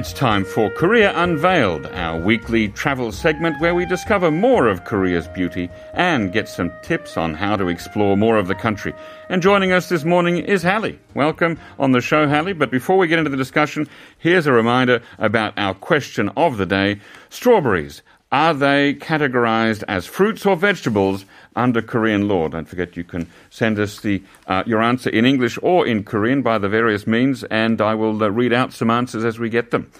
It's 0.00 0.14
time 0.14 0.46
for 0.46 0.70
Korea 0.70 1.12
Unveiled, 1.14 1.84
our 1.84 2.18
weekly 2.18 2.70
travel 2.70 3.12
segment 3.12 3.60
where 3.60 3.74
we 3.74 3.84
discover 3.84 4.30
more 4.30 4.66
of 4.66 4.86
Korea's 4.86 5.28
beauty 5.28 5.68
and 5.92 6.32
get 6.32 6.48
some 6.48 6.72
tips 6.80 7.18
on 7.18 7.34
how 7.34 7.54
to 7.56 7.68
explore 7.68 8.16
more 8.16 8.38
of 8.38 8.48
the 8.48 8.54
country. 8.54 8.94
And 9.28 9.42
joining 9.42 9.72
us 9.72 9.90
this 9.90 10.02
morning 10.02 10.38
is 10.38 10.62
Hallie. 10.62 10.98
Welcome 11.12 11.58
on 11.78 11.92
the 11.92 12.00
show, 12.00 12.26
Hallie. 12.26 12.54
But 12.54 12.70
before 12.70 12.96
we 12.96 13.08
get 13.08 13.18
into 13.18 13.30
the 13.30 13.36
discussion, 13.36 13.86
here's 14.16 14.46
a 14.46 14.52
reminder 14.52 15.02
about 15.18 15.52
our 15.58 15.74
question 15.74 16.30
of 16.30 16.56
the 16.56 16.64
day. 16.64 16.98
Strawberries, 17.28 18.00
are 18.32 18.54
they 18.54 18.94
categorized 18.94 19.82
as 19.88 20.06
fruits 20.06 20.46
or 20.46 20.56
vegetables 20.56 21.24
under 21.56 21.82
Korean 21.82 22.28
law? 22.28 22.48
Don't 22.48 22.68
forget 22.68 22.96
you 22.96 23.04
can 23.04 23.28
send 23.50 23.78
us 23.78 24.00
the, 24.00 24.22
uh, 24.46 24.62
your 24.66 24.82
answer 24.82 25.10
in 25.10 25.24
English 25.24 25.58
or 25.62 25.86
in 25.86 26.04
Korean 26.04 26.42
by 26.42 26.58
the 26.58 26.68
various 26.68 27.06
means, 27.06 27.42
and 27.44 27.80
I 27.80 27.94
will 27.94 28.22
uh, 28.22 28.28
read 28.28 28.52
out 28.52 28.72
some 28.72 28.90
answers 28.90 29.24
as 29.24 29.38
we 29.38 29.48
get 29.48 29.72
them. 29.72 29.90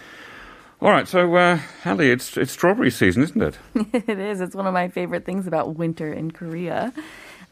All 0.80 0.90
right, 0.90 1.06
so 1.06 1.34
uh, 1.34 1.58
Hallie, 1.82 2.10
it's 2.10 2.38
it's 2.38 2.52
strawberry 2.52 2.90
season, 2.90 3.22
isn't 3.22 3.42
it? 3.42 3.58
it 3.92 4.18
is. 4.18 4.40
It's 4.40 4.54
one 4.54 4.66
of 4.66 4.72
my 4.72 4.88
favorite 4.88 5.26
things 5.26 5.46
about 5.46 5.75
winter 5.75 6.10
in 6.10 6.30
Korea. 6.30 6.94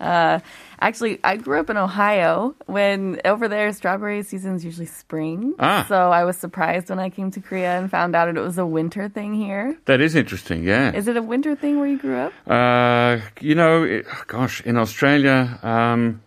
Uh, 0.00 0.38
actually, 0.80 1.18
I 1.24 1.36
grew 1.36 1.58
up 1.60 1.70
in 1.70 1.76
Ohio. 1.76 2.54
When 2.66 3.20
over 3.24 3.48
there, 3.48 3.72
strawberry 3.72 4.22
season 4.22 4.54
is 4.54 4.64
usually 4.64 4.86
spring. 4.86 5.54
Ah. 5.58 5.84
So 5.88 6.10
I 6.12 6.24
was 6.24 6.36
surprised 6.36 6.88
when 6.90 6.98
I 6.98 7.10
came 7.10 7.30
to 7.32 7.40
Korea 7.40 7.78
and 7.78 7.90
found 7.90 8.14
out 8.14 8.28
it 8.28 8.40
was 8.40 8.58
a 8.58 8.66
winter 8.66 9.08
thing 9.08 9.34
here. 9.34 9.76
That 9.86 10.00
is 10.00 10.14
interesting, 10.14 10.62
yeah. 10.64 10.92
Is 10.92 11.08
it 11.08 11.16
a 11.16 11.22
winter 11.22 11.56
thing 11.56 11.78
where 11.78 11.88
you 11.88 11.98
grew 11.98 12.16
up? 12.16 12.32
Uh, 12.46 13.18
you 13.40 13.54
know, 13.54 13.82
it, 13.82 14.06
gosh, 14.28 14.60
in 14.62 14.76
Australia, 14.76 15.58
um, 15.62 16.22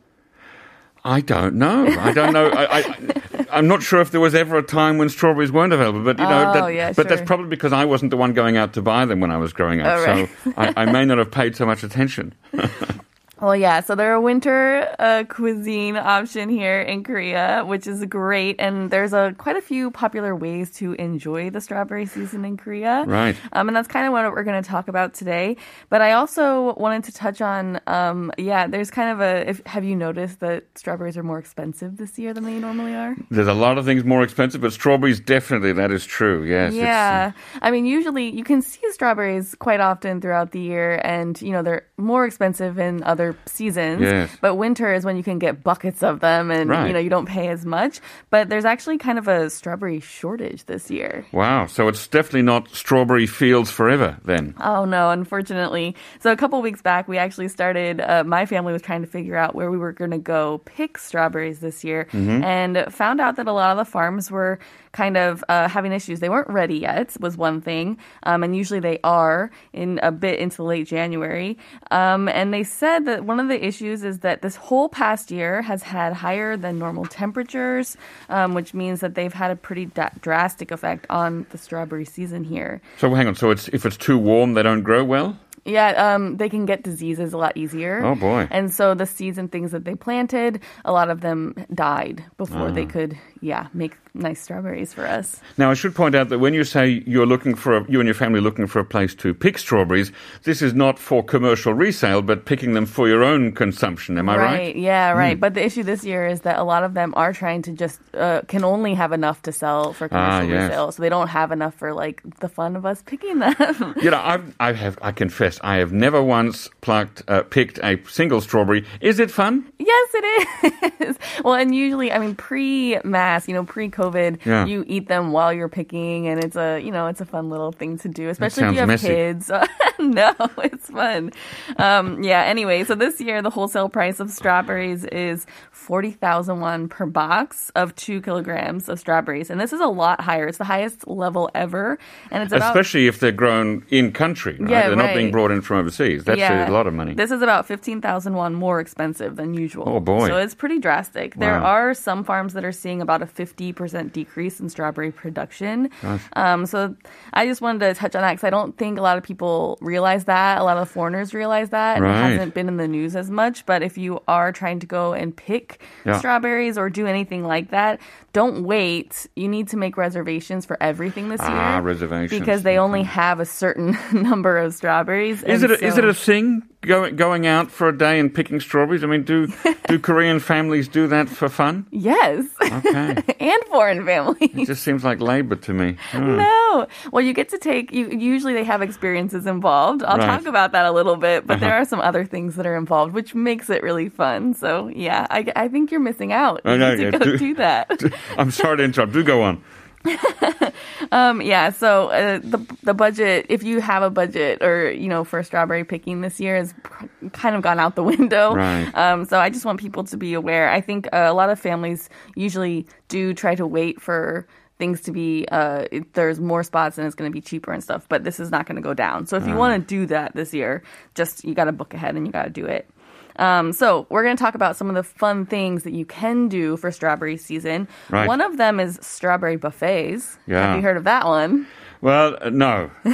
I 1.04 1.22
don't 1.22 1.56
know. 1.56 1.88
I 1.88 2.12
don't 2.12 2.34
know. 2.34 2.48
I, 2.50 2.80
I, 2.80 3.46
I'm 3.52 3.68
not 3.68 3.82
sure 3.82 4.02
if 4.02 4.12
there 4.12 4.22
was 4.22 4.36
ever 4.36 4.58
a 4.58 4.64
time 4.64 4.98
when 4.98 5.10
strawberries 5.10 5.52
weren't 5.52 5.74
available, 5.74 6.04
but 6.04 6.20
you 6.20 6.26
know, 6.26 6.50
Oh, 6.50 6.54
that, 6.54 6.74
yeah, 6.74 6.94
but 6.94 7.10
that's 7.10 7.22
probably 7.24 7.48
because 7.48 7.74
I 7.74 7.86
wasn't 7.86 8.12
the 8.12 8.18
one 8.18 8.34
going 8.34 8.56
out 8.56 8.74
to 8.74 8.82
buy 8.82 9.06
them 9.06 9.20
when 9.20 9.32
I 9.32 9.38
was 9.38 9.52
growing 9.52 9.82
up. 9.82 9.88
Oh, 9.98 10.04
right. 10.06 10.30
So 10.44 10.54
I, 10.58 10.74
I 10.84 10.92
may 10.92 11.06
not 11.10 11.18
have 11.18 11.32
paid 11.32 11.56
so 11.56 11.66
much 11.66 11.84
attention. 11.84 12.34
Well, 13.42 13.56
yeah. 13.56 13.82
So 13.82 13.96
they're 13.96 14.14
a 14.14 14.22
winter 14.22 14.88
uh, 15.00 15.24
cuisine 15.28 15.98
option 15.98 16.48
here 16.48 16.80
in 16.80 17.04
Korea, 17.04 17.64
which 17.66 17.88
is 17.88 18.06
great. 18.06 18.58
And 18.60 18.92
there's 18.92 19.14
a 19.14 19.34
quite 19.38 19.56
a 19.56 19.62
few 19.62 19.90
popular 19.90 20.36
ways 20.36 20.70
to 20.78 20.94
enjoy 20.94 21.50
the 21.50 21.60
strawberry 21.60 22.06
season 22.06 22.46
in 22.46 22.56
Korea. 22.56 23.04
Right. 23.08 23.36
Um, 23.52 23.68
and 23.68 23.76
that's 23.76 23.88
kind 23.88 24.06
of 24.06 24.14
what 24.14 24.32
we're 24.32 24.44
going 24.44 24.62
to 24.62 24.70
talk 24.70 24.88
about 24.88 25.16
today. 25.16 25.58
But 25.90 26.02
I 26.02 26.12
also 26.12 26.76
wanted 26.76 27.06
to 27.06 27.14
touch 27.14 27.42
on, 27.42 27.82
um, 27.88 28.32
yeah, 28.38 28.68
there's 28.68 28.92
kind 28.92 29.12
of 29.12 29.22
a. 29.22 29.50
If, 29.50 29.66
have 29.66 29.84
you 29.84 29.96
noticed 29.96 30.40
that 30.42 30.66
strawberries 30.76 31.18
are 31.18 31.24
more 31.24 31.40
expensive 31.40 31.98
this 31.98 32.20
year 32.20 32.36
than 32.36 32.44
they 32.44 32.60
normally 32.60 32.94
are? 32.94 33.16
There's 33.32 33.48
a 33.48 33.56
lot 33.56 33.80
of 33.80 33.86
things 33.86 34.04
more 34.04 34.22
expensive, 34.22 34.62
but 34.62 34.72
strawberries 34.72 35.20
definitely 35.20 35.74
that 35.74 35.92
is 35.92 36.06
true. 36.06 36.44
Yes. 36.44 36.74
Yeah. 36.74 37.32
I 37.62 37.72
mean, 37.72 37.88
usually 37.88 38.30
you 38.30 38.44
can 38.44 38.62
see 38.62 38.82
strawberries 38.92 39.56
quite 39.56 39.80
often 39.80 40.22
throughout 40.22 40.52
the 40.52 40.60
year, 40.60 41.02
and, 41.04 41.42
you 41.42 41.52
know, 41.52 41.64
they're 41.64 41.88
more 41.98 42.26
expensive 42.26 42.78
in 42.78 43.04
other 43.04 43.31
seasons. 43.46 44.02
Yes. 44.02 44.30
But 44.42 44.56
winter 44.56 44.94
is 44.94 45.06
when 45.06 45.18
you 45.18 45.24
can 45.24 45.40
get 45.40 45.64
buckets 45.64 46.04
of 46.04 46.20
them 46.20 46.52
and, 46.52 46.70
Right. 46.70 46.88
you 46.88 46.94
know, 46.94 47.00
you 47.00 47.10
don't 47.10 47.26
pay 47.28 47.48
as 47.50 47.66
much. 47.66 48.00
But 48.30 48.50
there's 48.50 48.66
actually 48.66 48.98
kind 48.98 49.18
of 49.18 49.28
a 49.28 49.50
strawberry 49.50 50.00
shortage 50.00 50.66
this 50.66 50.90
year. 50.92 51.26
Wow. 51.32 51.68
So 51.68 51.88
it's 51.88 52.08
definitely 52.08 52.44
not 52.44 52.70
strawberry 52.70 53.28
fields 53.28 53.70
forever 53.72 54.18
then. 54.26 54.56
Oh 54.60 54.86
no, 54.86 55.10
unfortunately. 55.12 55.96
So 56.20 56.32
a 56.32 56.36
couple 56.36 56.62
weeks 56.62 56.82
back, 56.82 57.08
we 57.08 57.18
actually 57.18 57.48
started. 57.48 58.02
Uh, 58.02 58.24
my 58.24 58.46
family 58.46 58.74
was 58.74 58.82
trying 58.82 59.02
to 59.02 59.08
figure 59.08 59.36
out 59.38 59.56
where 59.56 59.72
we 59.72 59.78
were 59.78 59.92
going 59.94 60.12
to 60.12 60.18
go 60.18 60.60
pick 60.66 60.98
strawberries 60.98 61.60
this 61.60 61.84
year, 61.84 62.08
and 62.14 62.86
found 62.90 63.22
out 63.22 63.36
that 63.38 63.48
a 63.48 63.54
lot 63.54 63.72
of 63.72 63.78
the 63.78 63.90
farms 63.90 64.30
were 64.32 64.60
kind 64.92 65.16
of 65.16 65.44
uh, 65.48 65.70
having 65.70 65.92
issues. 65.94 66.20
They 66.20 66.28
weren't 66.30 66.50
ready 66.50 66.78
yet, 66.80 67.16
was 67.20 67.38
one 67.38 67.62
thing, 67.62 67.98
um, 68.24 68.44
and 68.44 68.56
usually 68.56 68.80
they 68.82 69.00
are 69.04 69.50
in 69.74 70.00
a 70.04 70.12
bit 70.12 70.40
into 70.40 70.64
late 70.64 70.88
January. 70.88 71.58
Um, 71.92 72.28
and 72.28 72.54
they 72.54 72.64
said 72.64 73.21
that 73.22 73.28
one 73.28 73.40
of 73.40 73.48
the 73.48 73.66
issues 73.66 74.04
is 74.04 74.20
that 74.20 74.42
this 74.42 74.56
whole 74.56 74.90
past 74.90 75.32
year 75.32 75.62
has 75.62 75.84
had 75.84 76.14
higher 76.14 76.58
than 76.58 76.80
normal 76.80 77.06
temperatures, 77.06 77.96
um, 78.30 78.54
which 78.54 78.74
means 78.74 79.00
that 79.02 79.14
they've 79.16 79.34
had 79.34 79.52
a 79.52 79.56
pretty 79.56 79.86
da- 79.86 80.10
drastic 80.22 80.72
effect 80.72 81.06
on 81.10 81.46
the 81.52 81.58
strawberry 81.58 82.06
season 82.06 82.44
here. 82.44 82.82
So 82.98 83.14
hang 83.14 83.28
on. 83.28 83.36
So 83.36 83.52
it's 83.52 83.68
if 83.70 83.86
it's 83.86 83.98
too 83.98 84.18
warm, 84.18 84.54
they 84.56 84.64
don't 84.64 84.82
grow 84.84 85.04
well. 85.04 85.38
Yeah, 85.64 85.90
um, 86.16 86.38
they 86.38 86.50
can 86.50 86.66
get 86.66 86.82
diseases 86.82 87.34
a 87.34 87.38
lot 87.38 87.56
easier. 87.56 88.04
Oh, 88.04 88.16
boy. 88.16 88.48
And 88.50 88.74
so 88.74 88.96
the 88.96 89.06
seeds 89.06 89.38
and 89.38 89.52
things 89.52 89.72
that 89.74 89.86
they 89.86 89.94
planted, 89.94 90.60
a 90.84 90.92
lot 90.92 91.12
of 91.12 91.22
them 91.22 91.54
died 91.72 92.24
before 92.38 92.70
Ah. 92.70 92.72
they 92.72 92.88
could, 92.88 93.16
yeah, 93.42 93.68
make 93.72 93.96
nice 94.14 94.42
strawberries 94.42 94.94
for 94.94 95.06
us. 95.06 95.40
Now, 95.58 95.72
I 95.72 95.74
should 95.74 95.96
point 95.96 96.16
out 96.16 96.30
that 96.30 96.40
when 96.40 96.54
you 96.54 96.64
say 96.64 97.04
you're 97.08 97.26
looking 97.26 97.56
for 97.56 97.78
a, 97.78 97.86
you 97.92 98.00
and 98.00 98.08
your 98.08 98.14
family 98.14 98.42
looking 98.42 98.68
for 98.68 98.80
a 98.80 98.86
place 98.86 99.16
to 99.16 99.34
pick 99.34 99.58
strawberries, 99.58 100.12
this 100.44 100.62
is 100.62 100.74
not 100.74 101.00
for 101.00 101.24
commercial 101.24 101.74
resale, 101.74 102.22
but 102.22 102.46
picking 102.46 102.74
them 102.74 102.86
for 102.86 103.08
your 103.08 103.24
own 103.24 103.52
consumption. 103.54 104.18
Am 104.18 104.28
I 104.30 104.38
right? 104.38 104.74
Hmm. 104.76 104.80
Yeah, 104.82 105.12
right. 105.12 105.40
But 105.40 105.54
the 105.54 105.64
issue 105.66 105.84
this 105.84 106.04
year 106.04 106.28
is 106.28 106.42
that 106.42 106.60
a 106.60 106.64
lot 106.64 106.84
of 106.84 106.94
them 106.94 107.14
are 107.16 107.32
trying 107.34 107.62
to 107.64 107.72
just 107.72 108.00
uh, 108.14 108.42
can 108.48 108.64
only 108.64 108.94
have 108.96 109.12
enough 109.14 109.42
to 109.44 109.52
sell 109.52 109.94
for 109.94 110.06
Ah, 110.12 110.40
commercial 110.42 110.50
yes. 110.50 110.64
resale, 110.70 110.92
so 110.92 111.02
they 111.02 111.10
don't 111.10 111.30
have 111.30 111.52
enough 111.52 111.76
for 111.76 111.94
like 111.94 112.22
the 112.40 112.50
fun 112.50 112.76
of 112.76 112.86
us 112.86 113.02
picking 113.06 113.40
them. 113.40 113.56
You 114.02 114.10
know, 114.12 114.22
I've, 114.22 114.56
I 114.60 114.74
have, 114.74 114.98
I 115.02 115.12
confess, 115.12 115.60
I 115.64 115.78
have 115.78 115.92
never 115.94 116.22
once 116.22 116.68
plucked, 116.82 117.24
uh, 117.28 117.44
picked 117.44 117.78
a 117.84 118.00
single 118.10 118.42
strawberry. 118.42 118.86
Is 119.00 119.20
it 119.20 119.30
fun? 119.32 119.71
Yes, 119.92 120.10
it 120.14 120.94
is. 121.10 121.18
well, 121.44 121.56
and 121.56 121.76
usually, 121.76 122.12
I 122.12 122.20
mean, 122.20 122.36
pre-mass, 122.36 123.48
you 123.48 123.54
know, 123.54 123.66
pre-COVID, 123.66 124.46
Yeah. 124.46 124.66
you 124.66 124.84
eat 124.88 125.08
them 125.08 125.32
while 125.32 125.52
you're 125.52 125.68
picking, 125.70 126.28
and 126.28 126.42
it's 126.44 126.56
a, 126.56 126.80
you 126.80 126.92
know, 126.92 127.08
it's 127.08 127.20
a 127.22 127.26
fun 127.26 127.50
little 127.50 127.72
thing 127.72 127.98
to 128.00 128.08
do, 128.08 128.30
especially 128.30 128.64
if 128.68 128.74
you 128.74 128.80
have 128.80 128.88
messy. 128.88 129.08
kids. 129.08 129.52
no, 130.12 130.34
it's 130.58 130.90
fun. 130.90 131.32
Um, 131.78 132.24
yeah. 132.24 132.44
Anyway, 132.44 132.84
so 132.84 132.96
this 132.96 133.22
year 133.22 133.42
the 133.42 133.50
wholesale 133.50 133.90
price 133.90 134.20
of 134.20 134.30
strawberries 134.32 135.06
is 135.06 135.46
forty 135.72 136.12
thousand 136.12 136.60
won 136.60 136.88
per 136.88 137.06
box 137.06 137.72
of 137.76 137.96
two 137.96 138.22
kilograms 138.22 138.90
of 138.90 139.00
strawberries, 139.00 139.50
and 139.50 139.60
this 139.60 139.74
is 139.74 139.80
a 139.80 139.88
lot 139.88 140.22
higher. 140.22 140.48
It's 140.48 140.58
the 140.58 140.64
highest 140.64 141.08
level 141.08 141.50
ever, 141.54 142.00
and 142.32 142.44
it's 142.44 142.54
about 142.54 142.70
Especially 142.72 143.08
if 143.08 143.20
they're 143.20 143.32
grown 143.32 143.86
in 143.90 144.12
country, 144.12 144.58
right? 144.60 144.70
Yeah, 144.70 144.88
they're 144.88 144.96
not 144.96 145.14
being 145.14 145.32
brought 145.32 145.52
in 145.52 145.62
from 145.62 145.78
overseas. 145.78 146.24
That's 146.24 146.42
a 146.42 146.72
lot 146.72 146.88
of 146.88 146.94
money. 146.94 147.14
This 147.14 147.32
is 147.32 147.42
about 147.42 147.66
15,000 147.66 148.34
won 148.34 148.56
more 148.56 148.80
expensive 148.80 149.36
than 149.36 149.54
usual. 149.54 149.88
Oh, 149.88 150.00
boy. 150.00 150.28
So 150.28 150.38
it's 150.38 150.56
pretty 150.56 150.80
drastic. 150.80 151.36
There 151.36 151.56
are 151.56 151.94
some 151.94 152.24
farms 152.24 152.54
that 152.54 152.64
are 152.64 152.72
seeing 152.72 153.02
about 153.02 153.22
a 153.22 153.26
50% 153.26 154.14
decrease 154.14 154.60
in 154.60 154.70
strawberry 154.70 155.12
production. 155.12 155.90
Um, 156.34 156.66
so 156.66 156.96
I 157.34 157.46
just 157.46 157.62
wanted 157.62 157.80
to 157.80 157.94
touch 157.94 158.16
on 158.16 158.22
that 158.22 158.32
because 158.34 158.46
I 158.46 158.50
don't 158.50 158.78
think 158.78 158.98
a 158.98 159.02
lot 159.02 159.18
of 159.18 159.24
people 159.24 159.78
realize 159.92 160.26
that. 160.26 160.58
A 160.58 160.64
lot 160.64 160.78
of 160.78 160.90
foreigners 160.90 161.34
realize 161.34 161.70
that. 161.70 161.98
And 161.98 162.06
Right. 162.06 162.18
it 162.18 162.32
hasn't 162.32 162.54
been 162.54 162.68
in 162.68 162.78
the 162.78 162.88
news 162.88 163.16
as 163.16 163.30
much. 163.30 163.66
But 163.66 163.84
if 163.84 163.98
you 163.98 164.22
are 164.28 164.52
trying 164.52 164.80
to 164.80 164.88
go 164.88 165.14
and 165.14 165.36
pick 165.36 165.82
Yeah. 166.06 166.18
strawberries 166.18 166.78
or 166.78 166.90
do 166.90 167.06
anything 167.06 167.44
like 167.46 167.70
that, 167.72 168.00
don't 168.34 168.64
wait. 168.64 169.28
You 169.36 169.48
need 169.48 169.68
to 169.70 169.78
make 169.78 169.98
reservations 169.98 170.66
for 170.66 170.78
everything 170.82 171.30
this 171.30 171.42
year. 171.42 171.50
Ah, 171.52 171.80
reservations. 171.84 172.40
Because 172.40 172.64
they 172.64 172.78
only 172.78 173.04
have 173.04 173.40
a 173.40 173.46
certain 173.46 173.98
number 174.14 174.58
of 174.58 174.74
strawberries. 174.74 175.44
Is 175.44 175.64
it 175.64 175.72
a, 175.72 175.84
is 175.86 175.98
it 175.98 176.06
a 176.06 176.14
thing 176.14 176.64
going 176.82 177.16
going 177.16 177.46
out 177.46 177.70
for 177.70 177.90
a 177.90 177.98
day 177.98 178.20
and 178.20 178.34
picking 178.34 178.60
strawberries? 178.60 179.04
I 179.04 179.08
mean, 179.08 179.24
do 179.24 179.48
do 179.88 180.00
Korean 180.00 180.40
families 180.40 180.88
do 180.88 181.08
that 181.08 181.28
for 181.30 181.50
fun? 181.50 181.86
Yes. 181.92 182.46
Okay, 182.62 183.22
and 183.40 183.64
foreign 183.70 184.06
families. 184.06 184.38
it 184.54 184.66
just 184.66 184.84
seems 184.84 185.04
like 185.04 185.20
labor 185.20 185.56
to 185.58 185.74
me. 185.74 185.98
Hmm. 186.12 186.38
No. 186.38 186.88
Well, 187.12 187.24
you 187.24 187.34
get 187.34 187.50
to 187.50 187.58
take, 187.58 187.92
you, 187.92 188.10
usually 188.12 188.54
they 188.54 188.64
have 188.64 188.82
experiences 188.82 189.46
involved. 189.46 190.04
I'll 190.04 190.18
Right. 190.18 190.26
talk 190.26 190.46
about 190.46 190.72
that 190.72 190.86
a 190.86 190.92
little 190.92 191.18
bit, 191.18 191.46
but 191.46 191.60
there 191.60 191.70
Uh-huh. 191.70 191.82
are 191.82 191.86
some 191.86 192.00
other 192.00 192.24
things 192.24 192.56
that 192.56 192.66
are 192.66 192.78
involved, 192.78 193.14
which 193.14 193.36
makes 193.36 193.70
it 193.70 193.84
really 193.84 194.08
fun. 194.08 194.54
So, 194.54 194.88
yeah, 194.88 195.28
I, 195.30 195.52
I 195.56 195.68
think 195.68 195.92
you're 195.92 196.00
missing 196.00 196.32
out. 196.32 196.62
You 196.64 196.78
need 196.78 196.96
to 196.98 197.04
yeah, 197.04 197.12
go 197.12 197.20
do- 197.20 197.38
do 197.38 197.54
that. 197.56 197.90
I'm 198.38 198.52
sorry 198.52 198.78
to 198.78 198.84
interrupt. 198.84 199.14
Do 199.14 199.24
go 199.24 199.42
on. 199.42 199.64
Um, 201.12 201.42
yeah, 201.42 201.72
so 201.72 202.08
uh, 202.08 202.40
the 202.42 202.66
the 202.84 202.94
budget, 202.94 203.46
if 203.50 203.64
you 203.64 203.82
have 203.82 204.02
a 204.02 204.10
budget 204.10 204.62
or 204.62 204.92
you 204.92 205.10
know 205.10 205.26
for 205.26 205.44
strawberry 205.44 205.84
picking 205.84 206.22
this 206.22 206.40
year, 206.40 206.56
has 206.56 206.74
pr- 206.84 207.06
kind 207.34 207.56
of 207.56 207.62
gone 207.62 207.80
out 207.80 207.96
the 207.96 208.04
window. 208.16 208.56
Right. 208.56 208.90
Um, 208.96 209.26
so 209.26 209.40
I 209.40 209.50
just 209.50 209.66
want 209.66 209.80
people 209.80 210.06
to 210.06 210.16
be 210.16 210.34
aware. 210.34 210.70
I 210.70 210.80
think 210.80 211.08
uh, 211.08 211.26
a 211.28 211.34
lot 211.34 211.50
of 211.50 211.60
families 211.60 212.10
usually 212.36 212.88
do 213.10 213.34
try 213.34 213.56
to 213.56 213.68
wait 213.68 214.02
for 214.02 214.48
things 214.78 215.02
to 215.02 215.12
be 215.12 215.46
uh, 215.52 215.86
there's 216.14 216.40
more 216.40 216.64
spots 216.64 216.98
and 216.98 217.06
it's 217.06 217.16
going 217.16 217.30
to 217.30 217.34
be 217.34 217.42
cheaper 217.42 217.72
and 217.74 217.84
stuff. 217.84 218.06
But 218.08 218.24
this 218.24 218.40
is 218.40 218.50
not 218.50 218.66
going 218.66 218.78
to 218.78 218.82
go 218.82 218.94
down. 218.94 219.28
So 219.28 219.38
if 219.38 219.46
you 219.46 219.56
want 219.56 219.88
to 219.88 219.96
do 219.96 220.06
that 220.08 220.34
this 220.34 220.54
year, 220.54 220.82
just 221.14 221.44
you 221.44 221.54
got 221.54 221.66
to 221.66 221.72
book 221.72 221.94
ahead 221.94 222.16
and 222.16 222.26
you 222.26 222.32
got 222.32 222.44
to 222.44 222.50
do 222.50 222.66
it. 222.66 222.90
Um, 223.38 223.74
so 223.74 224.08
we're 224.10 224.24
going 224.24 224.36
to 224.38 224.42
talk 224.44 224.56
about 224.56 224.76
some 224.76 224.90
of 224.90 224.96
the 224.96 225.04
fun 225.04 225.46
things 225.46 225.84
that 225.84 225.94
you 225.94 226.06
can 226.06 226.48
do 226.48 226.78
for 226.78 226.92
strawberry 226.92 227.38
season. 227.38 227.88
Right. 228.10 228.28
One 228.28 228.42
of 228.42 228.58
them 228.58 228.80
is 228.80 229.00
strawberry 229.02 229.58
buffets. 229.58 230.38
Yeah. 230.48 230.68
Have 230.68 230.76
you 230.78 230.82
heard 230.84 230.98
of 230.98 231.06
that 231.06 231.26
one? 231.26 231.68
Well, 232.02 232.36
uh, 232.42 232.50
no, 232.50 232.90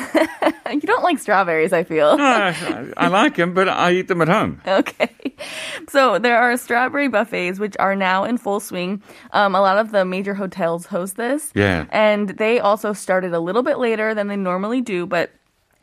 You 0.71 0.81
don't 0.81 1.03
like 1.03 1.19
strawberries, 1.19 1.73
I 1.73 1.83
feel. 1.83 2.15
I, 2.19 2.91
I 2.97 3.07
like 3.07 3.35
them, 3.35 3.53
but 3.53 3.69
I 3.69 3.91
eat 3.93 4.07
them 4.07 4.21
at 4.21 4.27
home. 4.27 4.61
Okay. 4.67 5.35
So 5.89 6.19
there 6.19 6.37
are 6.39 6.57
strawberry 6.57 7.07
buffets, 7.07 7.59
which 7.59 7.75
are 7.79 7.95
now 7.95 8.23
in 8.23 8.37
full 8.37 8.59
swing. 8.59 9.01
Um, 9.31 9.55
a 9.55 9.61
lot 9.61 9.77
of 9.77 9.91
the 9.91 10.03
major 10.05 10.33
hotels 10.33 10.85
host 10.85 11.15
this. 11.15 11.51
Yeah. 11.55 11.85
And 11.91 12.29
they 12.29 12.59
also 12.59 12.93
started 12.93 13.33
a 13.33 13.39
little 13.39 13.63
bit 13.63 13.77
later 13.77 14.13
than 14.13 14.27
they 14.27 14.35
normally 14.35 14.81
do, 14.81 15.05
but 15.05 15.31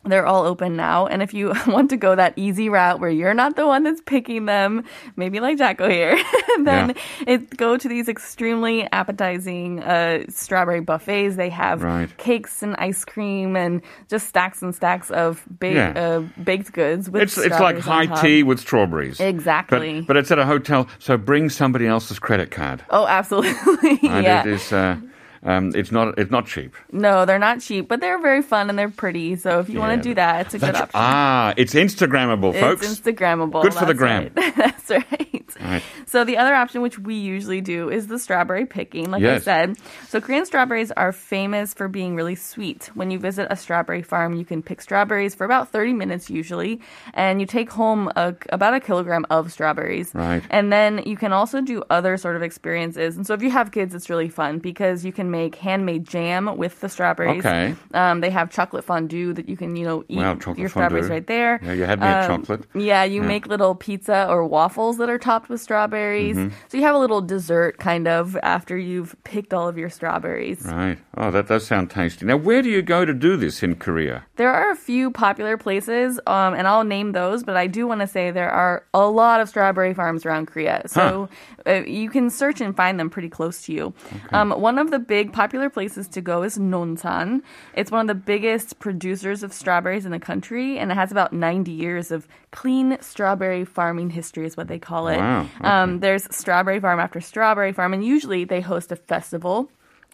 they're 0.05 0.25
all 0.25 0.45
open 0.45 0.75
now. 0.75 1.07
And 1.07 1.21
if 1.21 1.33
you 1.33 1.53
want 1.67 1.89
to 1.91 1.97
go 1.97 2.15
that 2.15 2.33
easy 2.35 2.69
route 2.69 2.99
where 2.99 3.09
you're 3.09 3.33
not 3.33 3.55
the 3.55 3.65
one 3.67 3.83
that's 3.83 4.01
picking 4.01 4.45
them, 4.45 4.83
maybe 5.15 5.39
like 5.39 5.57
Jacko 5.57 5.89
here, 5.89 6.17
then 6.63 6.95
it 7.27 7.55
go 7.57 7.77
to 7.77 7.87
these 7.87 8.07
extremely 8.07 8.87
appetizing 8.91 9.81
uh, 9.83 10.23
strawberry 10.29 10.81
buffets. 10.81 11.35
They 11.35 11.49
have 11.49 11.83
Right. 11.83 12.15
cakes 12.17 12.63
and 12.63 12.75
ice 12.77 13.05
cream 13.05 13.55
and 13.55 13.81
just 14.09 14.27
stacks 14.27 14.61
and 14.61 14.73
stacks 14.73 15.11
of 15.11 15.43
ba- 15.49 15.73
Yeah. 15.73 15.89
uh, 15.95 16.19
baked 16.43 16.71
goods 16.73 17.09
with 17.09 17.21
It's 17.23 17.37
it's 17.37 17.59
like 17.59 17.79
high 17.79 18.05
tea 18.21 18.43
with 18.43 18.59
strawberries. 18.59 19.19
Exactly. 19.19 20.01
But, 20.01 20.07
but 20.07 20.17
it's 20.17 20.31
at 20.31 20.39
a 20.39 20.45
hotel, 20.45 20.87
so 20.99 21.17
bring 21.17 21.49
somebody 21.49 21.87
else's 21.87 22.19
credit 22.19 22.51
card. 22.51 22.83
Oh, 22.89 23.05
absolutely. 23.07 23.99
And 24.09 24.23
yeah. 24.23 24.41
it 24.41 24.47
is. 24.47 24.71
Uh, 24.73 24.97
um, 25.45 25.71
it's 25.75 25.91
not. 25.91 26.17
It's 26.19 26.31
not 26.31 26.47
cheap. 26.47 26.75
No, 26.91 27.25
they're 27.25 27.39
not 27.39 27.61
cheap, 27.61 27.87
but 27.87 28.01
they're 28.01 28.19
very 28.19 28.41
fun 28.41 28.69
and 28.69 28.77
they're 28.77 28.89
pretty. 28.89 29.35
So 29.37 29.59
if 29.59 29.69
you 29.69 29.79
want 29.79 30.01
to 30.01 30.09
do 30.09 30.13
that, 30.15 30.47
it's 30.47 30.53
a 30.55 30.59
good 30.59 30.75
option. 30.75 30.89
ah, 30.95 31.53
it's 31.55 31.73
Instagrammable, 31.73 32.59
folks. 32.59 32.85
It's 32.91 32.99
Instagrammable. 32.99 33.61
Good 33.63 33.73
for 33.73 33.85
the 33.85 33.93
that's 33.93 33.99
gram. 33.99 34.29
right. 34.35 34.55
That's 34.55 34.89
right. 34.89 35.31
Right. 35.61 35.83
So 36.07 36.23
the 36.25 36.37
other 36.37 36.53
option, 36.53 36.81
which 36.81 36.99
we 36.99 37.15
usually 37.15 37.61
do, 37.61 37.89
is 37.89 38.07
the 38.07 38.19
strawberry 38.19 38.65
picking. 38.65 39.09
Like 39.11 39.21
Yes. 39.21 39.41
I 39.41 39.45
said, 39.45 39.77
so 40.09 40.19
Korean 40.19 40.45
strawberries 40.45 40.91
are 40.91 41.11
famous 41.11 41.73
for 41.73 41.87
being 41.87 42.15
really 42.15 42.35
sweet. 42.35 42.89
When 42.93 43.09
you 43.11 43.19
visit 43.19 43.47
a 43.49 43.55
strawberry 43.55 44.01
farm, 44.01 44.35
you 44.35 44.43
can 44.45 44.61
pick 44.61 44.81
strawberries 44.81 45.33
for 45.35 45.45
about 45.45 45.69
30 45.69 45.93
minutes 45.93 46.29
usually, 46.29 46.81
and 47.13 47.39
you 47.39 47.47
take 47.47 47.69
home 47.69 48.11
a, 48.15 48.35
about 48.49 48.73
a 48.73 48.79
kilogram 48.79 49.25
of 49.29 49.51
strawberries. 49.51 50.13
Right. 50.13 50.43
And 50.49 50.73
then 50.73 51.03
you 51.05 51.15
can 51.15 51.31
also 51.31 51.61
do 51.61 51.83
other 51.89 52.17
sort 52.17 52.35
of 52.35 52.43
experiences. 52.43 53.15
And 53.15 53.25
so 53.25 53.33
if 53.33 53.41
you 53.41 53.51
have 53.51 53.71
kids, 53.71 53.93
it's 53.95 54.09
really 54.09 54.29
fun 54.29 54.59
because 54.59 55.05
you 55.05 55.11
can 55.13 55.31
make 55.35 55.55
handmade 55.55 56.05
jam 56.05 56.41
with 56.57 56.79
the 56.81 56.89
strawberries. 56.89 57.45
Okay. 57.45 57.75
Um, 57.93 58.21
they 58.21 58.29
have 58.29 58.49
chocolate 58.49 58.83
fondue 58.83 59.33
that 59.33 59.47
you 59.49 59.57
can, 59.57 59.75
you 59.75 59.85
know, 59.85 60.03
eat 60.07 60.17
Wow, 60.17 60.37
your 60.55 60.69
strawberries 60.69 61.05
fondue. 61.05 61.13
right 61.15 61.27
there. 61.27 61.59
Yeah, 61.63 61.73
you 61.73 61.83
had 61.85 61.99
me 61.99 62.07
at 62.07 62.29
Um, 62.29 62.41
chocolate. 62.43 62.61
Yeah, 62.73 63.03
you 63.03 63.21
Yeah. 63.21 63.27
make 63.27 63.47
little 63.47 63.75
pizza 63.75 64.27
or 64.29 64.45
waffles 64.45 64.97
that 64.99 65.09
are 65.09 65.17
topped 65.17 65.49
with 65.49 65.59
strawberries. 65.61 66.37
Mm-hmm. 66.37 66.55
So 66.69 66.77
you 66.77 66.83
have 66.83 66.95
a 66.95 66.99
little 67.05 67.21
dessert 67.21 67.77
kind 67.77 68.07
of 68.07 68.37
after 68.43 68.77
you've 68.77 69.15
picked 69.23 69.53
all 69.53 69.67
of 69.67 69.77
your 69.77 69.89
strawberries. 69.89 70.61
Right. 70.65 70.97
Oh, 71.17 71.31
that 71.31 71.47
does 71.47 71.65
sound 71.67 71.89
tasty. 71.89 72.25
Now, 72.25 72.37
where 72.37 72.61
do 72.61 72.69
you 72.69 72.81
go 72.81 73.05
to 73.05 73.13
do 73.13 73.35
this 73.37 73.63
in 73.63 73.75
Korea? 73.75 74.23
There 74.35 74.51
are 74.51 74.69
a 74.71 74.75
few 74.75 75.11
popular 75.11 75.57
places, 75.57 76.19
um, 76.27 76.53
and 76.53 76.67
I'll 76.67 76.83
name 76.83 77.11
those, 77.13 77.43
but 77.43 77.55
I 77.55 77.67
do 77.67 77.87
want 77.87 78.01
to 78.01 78.07
say 78.07 78.31
there 78.31 78.51
are 78.51 78.83
a 78.93 79.07
lot 79.07 79.39
of 79.41 79.47
strawberry 79.49 79.93
farms 79.93 80.25
around 80.25 80.47
Korea. 80.47 80.81
So 80.87 81.29
uh, 81.67 81.83
you 81.85 82.09
can 82.09 82.29
search 82.29 82.61
and 82.61 82.75
find 82.75 82.99
them 82.99 83.09
pretty 83.09 83.29
close 83.29 83.63
to 83.63 83.73
you. 83.73 83.93
Um, 84.31 84.51
one 84.51 84.77
of 84.77 84.91
the 84.91 84.99
big 84.99 85.33
popular 85.33 85.69
places 85.69 86.07
to 86.09 86.21
go 86.21 86.43
is 86.43 86.57
Nonsan. 86.57 87.41
It's 87.73 87.91
one 87.91 88.01
of 88.01 88.07
the 88.07 88.15
biggest 88.15 88.79
producers 88.79 89.43
of 89.43 89.51
strawberries 89.53 90.05
in 90.05 90.11
the 90.11 90.19
country, 90.19 90.77
and 90.77 90.91
it 90.91 90.95
has 90.95 91.11
about 91.11 91.33
90 91.33 91.71
years 91.71 92.11
of 92.11 92.27
clean 92.51 92.97
strawberry 93.01 93.65
farming 93.65 94.11
history, 94.11 94.45
is 94.45 94.55
what 94.55 94.67
they 94.67 94.79
call 94.79 95.07
it. 95.07 95.17
Wow, 95.17 95.47
Um, 95.61 95.99
there's 95.99 96.27
strawberry 96.35 96.79
farm 96.79 96.99
after 96.99 97.19
strawberry 97.21 97.71
farm, 97.73 97.93
and 97.93 98.03
usually 98.05 98.45
they 98.45 98.61
host 98.61 98.91
a 98.91 98.95
festival 98.95 99.69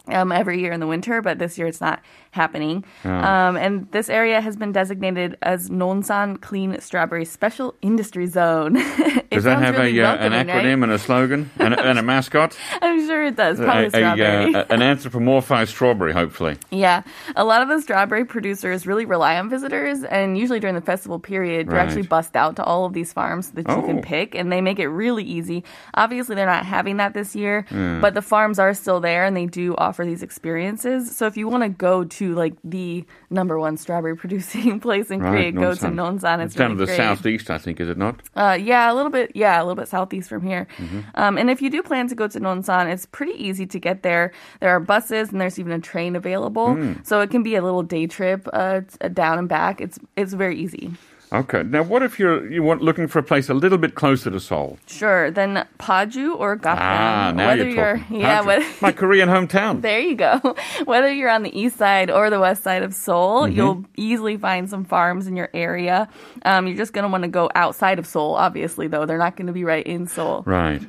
um, 0.08 0.32
every 0.32 0.60
year 0.60 0.72
in 0.72 0.80
the 0.80 0.86
winter, 0.86 1.22
but 1.22 1.38
this 1.38 1.56
year 1.58 1.66
it's 1.68 1.80
not 1.80 2.00
happening. 2.32 2.84
Um, 3.04 3.56
and 3.56 3.90
this 3.92 4.08
area 4.08 4.40
has 4.40 4.56
been 4.56 4.72
designated 4.72 5.36
as 5.42 5.68
Nonsan 5.70 6.40
Clean 6.40 6.80
Strawberry 6.80 7.24
Special 7.24 7.74
Industry 7.82 8.26
Zone. 8.26 8.72
Does 9.30 9.44
that 9.44 9.58
have 9.62 9.76
really 9.76 9.98
a 9.98 10.06
uh, 10.08 10.14
an 10.16 10.32
welcoming, 10.32 10.46
right? 10.54 10.64
acronym 10.64 10.82
and 10.82 10.92
a 10.92 10.98
slogan 10.98 11.50
and, 11.58 11.74
a- 11.74 11.80
and 11.82 11.98
a 11.98 12.02
mascot? 12.02 12.56
I'm 12.82 13.06
sure 13.06 13.24
it 13.26 13.36
does. 13.36 13.58
Probably 13.58 13.86
a, 13.86 13.90
strawberry. 13.90 14.54
uh, 14.54 14.64
an 14.70 14.80
anthropomorphized 14.80 15.68
strawberry, 15.68 16.12
hopefully. 16.12 16.56
Yeah, 16.70 17.02
a 17.36 17.44
lot 17.44 17.62
of 17.62 17.68
the 17.68 17.80
strawberry 17.80 18.24
producers 18.24 18.86
really 18.86 19.04
rely 19.04 19.38
on 19.38 19.48
visitors, 19.48 20.02
and 20.04 20.36
usually 20.36 20.58
during 20.58 20.74
the 20.74 20.80
festival 20.80 21.18
period, 21.20 21.66
you 21.66 21.72
Right. 21.74 21.86
actually 21.86 22.02
bust 22.02 22.34
out 22.34 22.56
to 22.56 22.64
all 22.64 22.86
of 22.86 22.92
these 22.92 23.12
farms 23.12 23.52
that 23.52 23.68
you 23.68 23.74
Oh. 23.74 23.82
can 23.82 24.02
pick, 24.02 24.34
and 24.34 24.50
they 24.50 24.60
make 24.60 24.78
it 24.80 24.88
really 24.88 25.22
easy. 25.24 25.62
Obviously, 25.94 26.34
they're 26.34 26.46
not 26.46 26.64
having 26.66 26.96
that 26.96 27.14
this 27.14 27.36
year, 27.36 27.66
Hmm. 27.68 28.00
but 28.00 28.14
the 28.14 28.22
farms 28.22 28.58
are 28.58 28.74
still 28.74 29.00
there, 29.00 29.24
and 29.24 29.36
they 29.36 29.46
do 29.46 29.74
offer 29.76 29.91
these 30.04 30.22
experiences. 30.22 31.14
So 31.16 31.26
if 31.26 31.36
you 31.36 31.48
want 31.48 31.62
to 31.64 31.68
go 31.68 32.04
to 32.04 32.34
like 32.34 32.54
the 32.64 33.04
number 33.30 33.58
one 33.58 33.76
strawberry 33.76 34.16
producing 34.22 34.80
place 34.80 35.10
in 35.10 35.20
Korea, 35.20 35.52
go 35.52 35.74
to 35.74 35.86
Nonsan. 35.86 36.36
It's, 36.42 36.46
It's 36.52 36.54
down 36.54 36.70
really 36.72 36.78
to 36.78 36.80
the 36.80 36.86
great. 36.86 36.96
southeast, 36.96 37.50
I 37.50 37.58
think, 37.58 37.80
is 37.80 37.88
it 37.88 37.98
not? 37.98 38.20
Uh, 38.34 38.58
yeah, 38.60 38.90
a 38.90 38.94
little 38.94 39.10
bit. 39.10 39.32
Yeah, 39.34 39.58
a 39.60 39.62
little 39.62 39.76
bit 39.76 39.88
southeast 39.88 40.28
from 40.28 40.42
here. 40.46 40.66
Mm-hmm. 40.78 41.00
Um, 41.14 41.36
and 41.38 41.50
if 41.50 41.60
you 41.60 41.68
do 41.70 41.82
plan 41.82 42.08
to 42.08 42.14
go 42.14 42.26
to 42.28 42.40
Nonsan, 42.40 42.90
it's 42.92 43.06
pretty 43.06 43.32
easy 43.34 43.66
to 43.66 43.78
get 43.78 44.02
there. 44.02 44.32
There 44.60 44.70
are 44.70 44.80
buses 44.80 45.30
and 45.32 45.40
there's 45.40 45.58
even 45.58 45.72
a 45.72 45.80
train 45.80 46.16
available, 46.16 46.68
Mm. 46.68 47.06
so 47.06 47.20
it 47.20 47.30
can 47.30 47.42
be 47.42 47.54
a 47.56 47.62
little 47.62 47.82
day 47.82 48.06
trip 48.06 48.48
uh, 48.52 48.80
down 49.12 49.38
and 49.38 49.48
back. 49.48 49.80
It's 49.80 49.98
it's 50.16 50.32
very 50.32 50.56
easy. 50.58 50.92
Okay. 51.32 51.62
Now, 51.62 51.82
what 51.82 52.02
if 52.02 52.18
you're 52.18 52.46
you 52.50 52.62
want 52.62 52.82
looking 52.82 53.08
for 53.08 53.18
a 53.18 53.22
place 53.22 53.48
a 53.48 53.54
little 53.54 53.78
bit 53.78 53.94
closer 53.94 54.30
to 54.30 54.38
Seoul? 54.38 54.78
Sure. 54.86 55.30
Then 55.30 55.66
Paju 55.78 56.38
or 56.38 56.56
Gapyeong, 56.56 56.76
Ah, 56.78 57.32
now 57.34 57.46
whether 57.48 57.68
you're 57.68 57.84
are 57.86 58.06
yeah, 58.10 58.40
whether, 58.42 58.64
my 58.82 58.92
Korean 58.92 59.28
hometown. 59.28 59.80
there 59.88 60.00
you 60.00 60.14
go. 60.14 60.38
Whether 60.84 61.12
you're 61.12 61.30
on 61.30 61.42
the 61.42 61.58
east 61.58 61.76
side 61.78 62.10
or 62.10 62.28
the 62.30 62.40
west 62.40 62.62
side 62.62 62.82
of 62.82 62.92
Seoul, 62.94 63.42
Mm-hmm. 63.42 63.56
you'll 63.56 63.84
easily 63.96 64.36
find 64.36 64.68
some 64.68 64.84
farms 64.84 65.26
in 65.26 65.36
your 65.36 65.48
area. 65.54 66.08
Um, 66.44 66.66
you're 66.66 66.76
just 66.76 66.92
going 66.92 67.04
to 67.04 67.08
want 67.08 67.22
to 67.24 67.28
go 67.28 67.48
outside 67.54 67.98
of 67.98 68.06
Seoul, 68.06 68.34
obviously, 68.34 68.86
though. 68.88 69.06
They're 69.06 69.18
not 69.18 69.36
going 69.36 69.46
to 69.46 69.52
be 69.52 69.64
right 69.64 69.86
in 69.86 70.06
Seoul. 70.06 70.42
Right. 70.44 70.82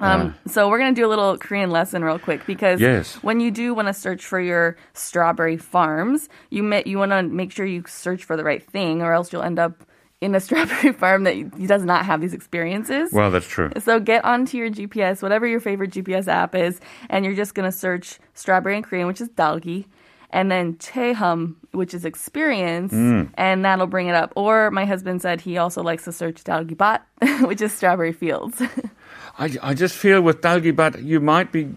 Um, 0.00 0.34
so 0.46 0.68
we're 0.68 0.78
gonna 0.78 0.94
do 0.94 1.06
a 1.06 1.08
little 1.08 1.38
Korean 1.38 1.70
lesson 1.70 2.04
real 2.04 2.18
quick 2.18 2.44
because 2.46 2.80
Yes. 2.80 3.14
when 3.22 3.40
you 3.40 3.50
do 3.50 3.72
want 3.74 3.88
to 3.88 3.94
search 3.94 4.24
for 4.26 4.38
your 4.40 4.76
strawberry 4.92 5.56
farms, 5.56 6.28
you 6.50 6.62
ma- 6.62 6.82
you 6.84 6.98
want 6.98 7.12
to 7.12 7.22
make 7.22 7.50
sure 7.52 7.64
you 7.64 7.82
search 7.86 8.24
for 8.24 8.36
the 8.36 8.44
right 8.44 8.62
thing, 8.62 9.00
or 9.02 9.12
else 9.12 9.32
you'll 9.32 9.42
end 9.42 9.58
up 9.58 9.84
in 10.20 10.34
a 10.34 10.40
strawberry 10.46 10.92
farm 10.92 11.24
that 11.24 11.66
does 11.66 11.84
not 11.84 12.04
have 12.04 12.20
these 12.20 12.34
experiences. 12.34 13.10
Well, 13.12 13.30
that's 13.30 13.46
true. 13.46 13.70
So 13.78 13.98
get 14.00 14.24
onto 14.24 14.56
your 14.58 14.70
GPS, 14.70 15.22
whatever 15.22 15.46
your 15.46 15.60
favorite 15.60 15.90
GPS 15.92 16.28
app 16.28 16.54
is, 16.54 16.80
and 17.08 17.24
you're 17.24 17.34
just 17.34 17.54
gonna 17.54 17.72
search 17.72 18.18
strawberry 18.34 18.76
in 18.76 18.82
Korean, 18.82 19.06
which 19.06 19.20
is 19.20 19.28
dalgi, 19.30 19.86
and 20.30 20.50
then 20.50 20.74
chehum, 20.74 21.54
which 21.72 21.94
is 21.94 22.04
experience, 22.04 22.92
Mm. 22.92 23.30
and 23.34 23.64
that'll 23.64 23.86
bring 23.86 24.08
it 24.08 24.14
up. 24.14 24.32
Or 24.36 24.70
my 24.70 24.84
husband 24.84 25.22
said 25.22 25.40
he 25.40 25.58
also 25.58 25.82
likes 25.82 26.04
to 26.04 26.12
search 26.12 26.44
dalgi 26.44 26.76
bat, 26.76 27.06
which 27.42 27.60
is 27.60 27.72
strawberry 27.72 28.12
fields 28.12 28.62
I, 29.38 29.50
I 29.62 29.74
just 29.74 29.94
feel 29.94 30.22
with 30.22 30.40
Dalgibat, 30.40 31.04
you 31.04 31.20
might 31.20 31.52
be 31.52 31.68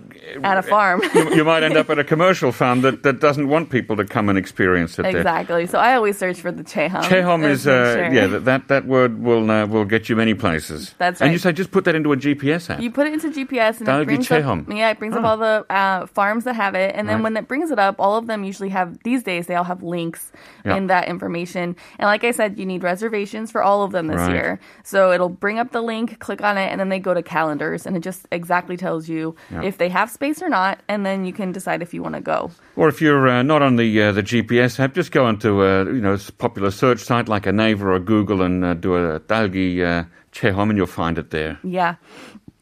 at 0.43 0.57
a 0.57 0.61
farm. 0.61 1.01
you, 1.13 1.35
you 1.35 1.43
might 1.43 1.61
end 1.61 1.75
up 1.75 1.89
at 1.89 1.99
a 1.99 2.05
commercial 2.05 2.53
farm 2.53 2.81
that, 2.81 3.03
that 3.03 3.19
doesn't 3.19 3.49
want 3.49 3.69
people 3.69 3.97
to 3.97 4.05
come 4.05 4.29
and 4.29 4.37
experience 4.37 4.97
it 4.97 5.03
there. 5.03 5.17
exactly. 5.17 5.67
So 5.67 5.77
I 5.77 5.95
always 5.95 6.17
search 6.17 6.39
for 6.39 6.53
the. 6.53 6.63
Chehom 6.63 7.41
Let's 7.41 7.61
is 7.61 7.67
uh, 7.67 7.95
sure. 7.95 8.13
yeah 8.13 8.27
that, 8.27 8.45
that 8.45 8.67
that 8.69 8.85
word 8.85 9.21
will 9.21 9.49
uh, 9.51 9.65
will 9.65 9.83
get 9.83 10.07
you 10.07 10.15
many 10.15 10.33
places. 10.35 10.95
That's 10.99 11.21
And 11.21 11.33
you 11.33 11.37
say 11.37 11.51
just 11.51 11.71
put 11.71 11.83
that 11.83 11.95
into 11.95 12.13
a 12.13 12.17
GPS 12.17 12.69
app. 12.69 12.79
You 12.81 12.91
put 12.91 13.07
it 13.07 13.13
into 13.13 13.29
GPS 13.29 13.79
and 13.79 13.87
Dalgi 13.87 14.01
it 14.03 14.05
brings 14.05 14.31
up, 14.31 14.69
yeah, 14.69 14.91
it 14.91 14.99
brings 14.99 15.15
up 15.15 15.23
Oh. 15.23 15.27
all 15.27 15.37
the 15.37 15.65
uh, 15.69 16.05
farms 16.07 16.45
that 16.45 16.55
have 16.55 16.75
it, 16.75 16.95
and 16.95 17.09
then 17.09 17.17
Right. 17.17 17.23
when 17.23 17.37
it 17.37 17.47
brings 17.49 17.71
it 17.71 17.79
up, 17.79 17.95
all 17.99 18.15
of 18.15 18.27
them 18.27 18.38
usually 18.43 18.69
have 18.69 18.97
these 19.03 19.23
days 19.23 19.47
they 19.47 19.55
all 19.55 19.63
have 19.63 19.81
links 19.83 20.31
Yeah. 20.65 20.75
in 20.75 20.87
that 20.87 21.07
information. 21.07 21.75
And 21.99 22.07
like 22.07 22.23
I 22.23 22.31
said, 22.31 22.57
you 22.59 22.65
need 22.65 22.83
reservations 22.83 23.51
for 23.51 23.61
all 23.63 23.83
of 23.83 23.91
them 23.91 24.07
this 24.07 24.17
Right. 24.17 24.31
year. 24.33 24.59
So 24.83 25.11
it'll 25.11 25.29
bring 25.29 25.59
up 25.59 25.71
the 25.71 25.81
link, 25.81 26.19
click 26.19 26.41
on 26.41 26.57
it, 26.57 26.69
and 26.71 26.79
then 26.79 26.89
they 26.89 26.99
go 26.99 27.13
to 27.13 27.21
calendars, 27.23 27.85
and 27.85 27.95
it 27.95 28.01
just 28.01 28.27
exactly 28.31 28.77
tells 28.77 29.07
you 29.09 29.35
Yeah. 29.51 29.63
if 29.63 29.77
they 29.77 29.89
have 29.89 30.09
space 30.09 30.41
or 30.41 30.49
not, 30.49 30.79
and 30.87 31.05
then 31.05 31.25
you 31.25 31.33
can 31.33 31.51
decide 31.51 31.81
if 31.81 31.93
you 31.93 32.01
want 32.03 32.15
to 32.15 32.21
go. 32.21 32.51
Or 32.75 32.87
if 32.87 33.01
you're 33.01 33.27
uh, 33.27 33.43
not 33.43 33.61
on 33.61 33.75
the 33.77 34.01
uh, 34.01 34.11
the 34.11 34.23
GPS 34.23 34.79
app, 34.79 34.93
just 34.93 35.11
go 35.11 35.25
onto 35.25 35.61
a 35.63 35.85
you 35.85 36.01
know 36.01 36.17
popular 36.37 36.71
search 36.71 36.99
site 36.99 37.27
like 37.27 37.45
a 37.47 37.51
Naver 37.51 37.93
or 37.93 37.99
Google 37.99 38.41
and 38.41 38.63
uh, 38.63 38.73
do 38.73 38.95
a 38.95 39.19
Dalgi 39.19 39.81
uh, 39.83 40.03
Chehom 40.31 40.69
and 40.69 40.77
you'll 40.77 40.85
find 40.87 41.17
it 41.17 41.31
there. 41.31 41.57
Yeah. 41.63 41.95